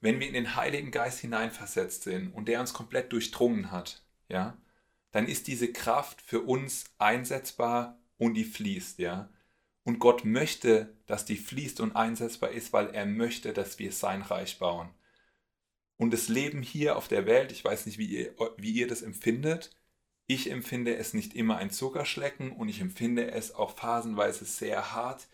wenn 0.00 0.18
wir 0.20 0.26
in 0.26 0.34
den 0.34 0.56
Heiligen 0.56 0.90
Geist 0.90 1.20
hineinversetzt 1.20 2.04
sind 2.04 2.32
und 2.32 2.46
der 2.46 2.60
uns 2.60 2.72
komplett 2.72 3.12
durchdrungen 3.12 3.70
hat, 3.70 4.02
ja, 4.28 4.56
dann 5.12 5.28
ist 5.28 5.46
diese 5.46 5.72
Kraft 5.72 6.22
für 6.22 6.40
uns 6.40 6.86
einsetzbar 6.98 8.00
und 8.18 8.34
die 8.34 8.44
fließt, 8.44 8.98
ja. 8.98 9.30
Und 9.84 9.98
Gott 9.98 10.24
möchte, 10.24 10.96
dass 11.06 11.24
die 11.24 11.36
fließt 11.36 11.80
und 11.80 11.96
einsetzbar 11.96 12.50
ist, 12.50 12.72
weil 12.72 12.88
er 12.94 13.04
möchte, 13.04 13.52
dass 13.52 13.78
wir 13.78 13.92
sein 13.92 14.22
Reich 14.22 14.58
bauen. 14.58 14.90
Und 15.96 16.12
das 16.12 16.28
Leben 16.28 16.62
hier 16.62 16.96
auf 16.96 17.08
der 17.08 17.26
Welt, 17.26 17.52
ich 17.52 17.64
weiß 17.64 17.86
nicht, 17.86 17.98
wie 17.98 18.06
ihr, 18.06 18.34
wie 18.56 18.72
ihr 18.72 18.86
das 18.86 19.02
empfindet, 19.02 19.70
ich 20.32 20.50
empfinde 20.50 20.96
es 20.96 21.12
nicht 21.12 21.34
immer 21.34 21.58
ein 21.58 21.70
Zuckerschlecken 21.70 22.52
und 22.52 22.68
ich 22.68 22.80
empfinde 22.80 23.30
es 23.30 23.54
auch 23.54 23.76
phasenweise 23.76 24.44
sehr 24.44 24.94
hart 24.94 25.28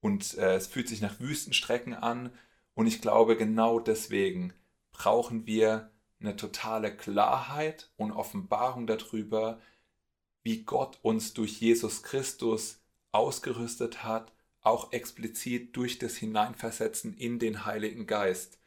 und 0.00 0.38
äh, 0.38 0.54
es 0.54 0.68
fühlt 0.68 0.88
sich 0.88 1.00
nach 1.00 1.18
Wüstenstrecken 1.18 1.94
an 1.94 2.32
und 2.74 2.86
ich 2.86 3.00
glaube 3.00 3.36
genau 3.36 3.80
deswegen 3.80 4.52
brauchen 4.92 5.46
wir 5.46 5.90
eine 6.20 6.36
totale 6.36 6.96
Klarheit 6.96 7.90
und 7.96 8.12
Offenbarung 8.12 8.86
darüber, 8.86 9.60
wie 10.42 10.62
Gott 10.62 10.98
uns 11.02 11.34
durch 11.34 11.60
Jesus 11.60 12.02
Christus 12.02 12.80
ausgerüstet 13.12 14.04
hat, 14.04 14.32
auch 14.60 14.92
explizit 14.92 15.76
durch 15.76 15.98
das 15.98 16.16
Hineinversetzen 16.16 17.14
in 17.14 17.38
den 17.38 17.64
Heiligen 17.64 18.06
Geist, 18.06 18.58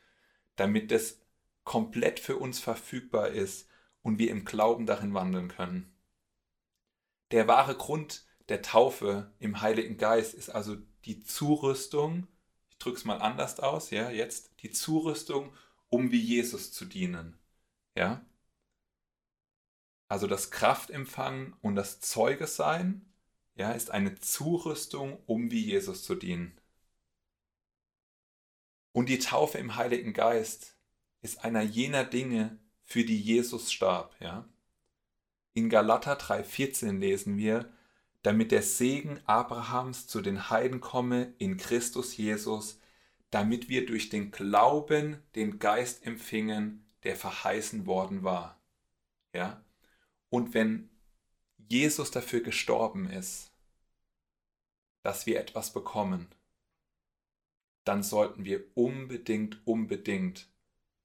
damit 0.56 0.92
es 0.92 1.20
komplett 1.64 2.20
für 2.20 2.38
uns 2.38 2.60
verfügbar 2.60 3.30
ist 3.30 3.68
und 4.02 4.20
wir 4.20 4.32
im 4.32 4.46
Glauben 4.46 4.86
darin 4.86 5.14
wandeln 5.14 5.48
können. 5.48 5.94
Der 7.32 7.48
wahre 7.48 7.76
Grund 7.76 8.26
der 8.50 8.62
Taufe 8.62 9.32
im 9.40 9.62
Heiligen 9.62 9.98
Geist 9.98 10.34
ist 10.34 10.50
also 10.50 10.76
die 11.06 11.24
Zurüstung, 11.24 12.28
ich 12.70 12.78
drücke 12.78 12.98
es 12.98 13.06
mal 13.06 13.18
anders 13.18 13.60
aus, 13.60 13.92
ja, 13.92 14.10
jetzt 14.10 14.52
die 14.62 14.72
Zurüstung, 14.72 15.54
um 15.90 16.12
wie 16.12 16.22
Jesus 16.22 16.72
zu 16.72 16.86
dienen. 16.86 17.38
Ja? 17.96 18.26
Also 20.08 20.28
das 20.28 20.52
Kraftempfangen 20.52 21.54
und 21.62 21.76
das 21.76 22.02
Zeugesein 22.02 23.06
ja, 23.56 23.72
ist 23.72 23.92
eine 23.92 24.16
Zurüstung, 24.20 25.22
um 25.26 25.52
wie 25.52 25.64
Jesus 25.64 26.04
zu 26.04 26.16
dienen. 26.16 26.60
Und 28.92 29.08
die 29.08 29.20
Taufe 29.20 29.58
im 29.58 29.76
Heiligen 29.76 30.14
Geist 30.14 30.78
ist 31.22 31.46
einer 31.46 31.62
jener 31.62 32.04
Dinge, 32.04 32.60
für 32.92 33.06
die 33.06 33.20
Jesus 33.20 33.72
starb. 33.72 34.16
Ja? 34.20 34.46
In 35.54 35.70
Galater 35.70 36.18
3,14 36.18 36.98
lesen 36.98 37.38
wir, 37.38 37.72
damit 38.22 38.52
der 38.52 38.62
Segen 38.62 39.22
Abrahams 39.26 40.08
zu 40.08 40.22
den 40.22 40.50
Heiden 40.50 40.82
komme 40.82 41.34
in 41.38 41.56
Christus 41.56 42.18
Jesus, 42.18 42.80
damit 43.30 43.70
wir 43.70 43.86
durch 43.86 44.10
den 44.10 44.32
Glauben 44.32 45.24
den 45.36 45.58
Geist 45.58 46.06
empfingen, 46.06 46.86
der 47.04 47.16
verheißen 47.16 47.86
worden 47.86 48.24
war. 48.24 48.62
Ja? 49.34 49.64
Und 50.30 50.54
wenn 50.54 50.90
Jesus 51.70 52.12
dafür 52.12 52.42
gestorben 52.42 53.10
ist, 53.10 53.54
dass 55.02 55.26
wir 55.26 55.40
etwas 55.40 55.72
bekommen, 55.72 56.28
dann 57.86 58.04
sollten 58.04 58.44
wir 58.44 58.66
unbedingt, 58.76 59.66
unbedingt 59.66 60.52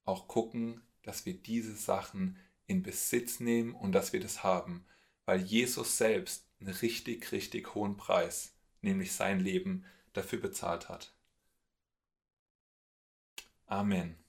auch 0.05 0.27
gucken, 0.27 0.83
dass 1.07 1.25
wir 1.25 1.35
diese 1.35 1.75
Sachen 1.75 2.37
in 2.67 2.83
Besitz 2.83 3.41
nehmen 3.41 3.75
und 3.75 3.93
dass 3.93 4.13
wir 4.13 4.21
das 4.21 4.43
haben, 4.43 4.85
weil 5.25 5.41
Jesus 5.41 5.97
selbst 5.97 6.47
einen 6.61 6.75
richtig, 6.75 7.33
richtig 7.33 7.75
hohen 7.75 7.97
Preis, 7.97 8.55
nämlich 8.83 9.13
sein 9.13 9.41
Leben, 9.41 9.85
dafür 10.13 10.41
bezahlt 10.41 10.89
hat. 10.89 11.15
Amen. 13.67 14.26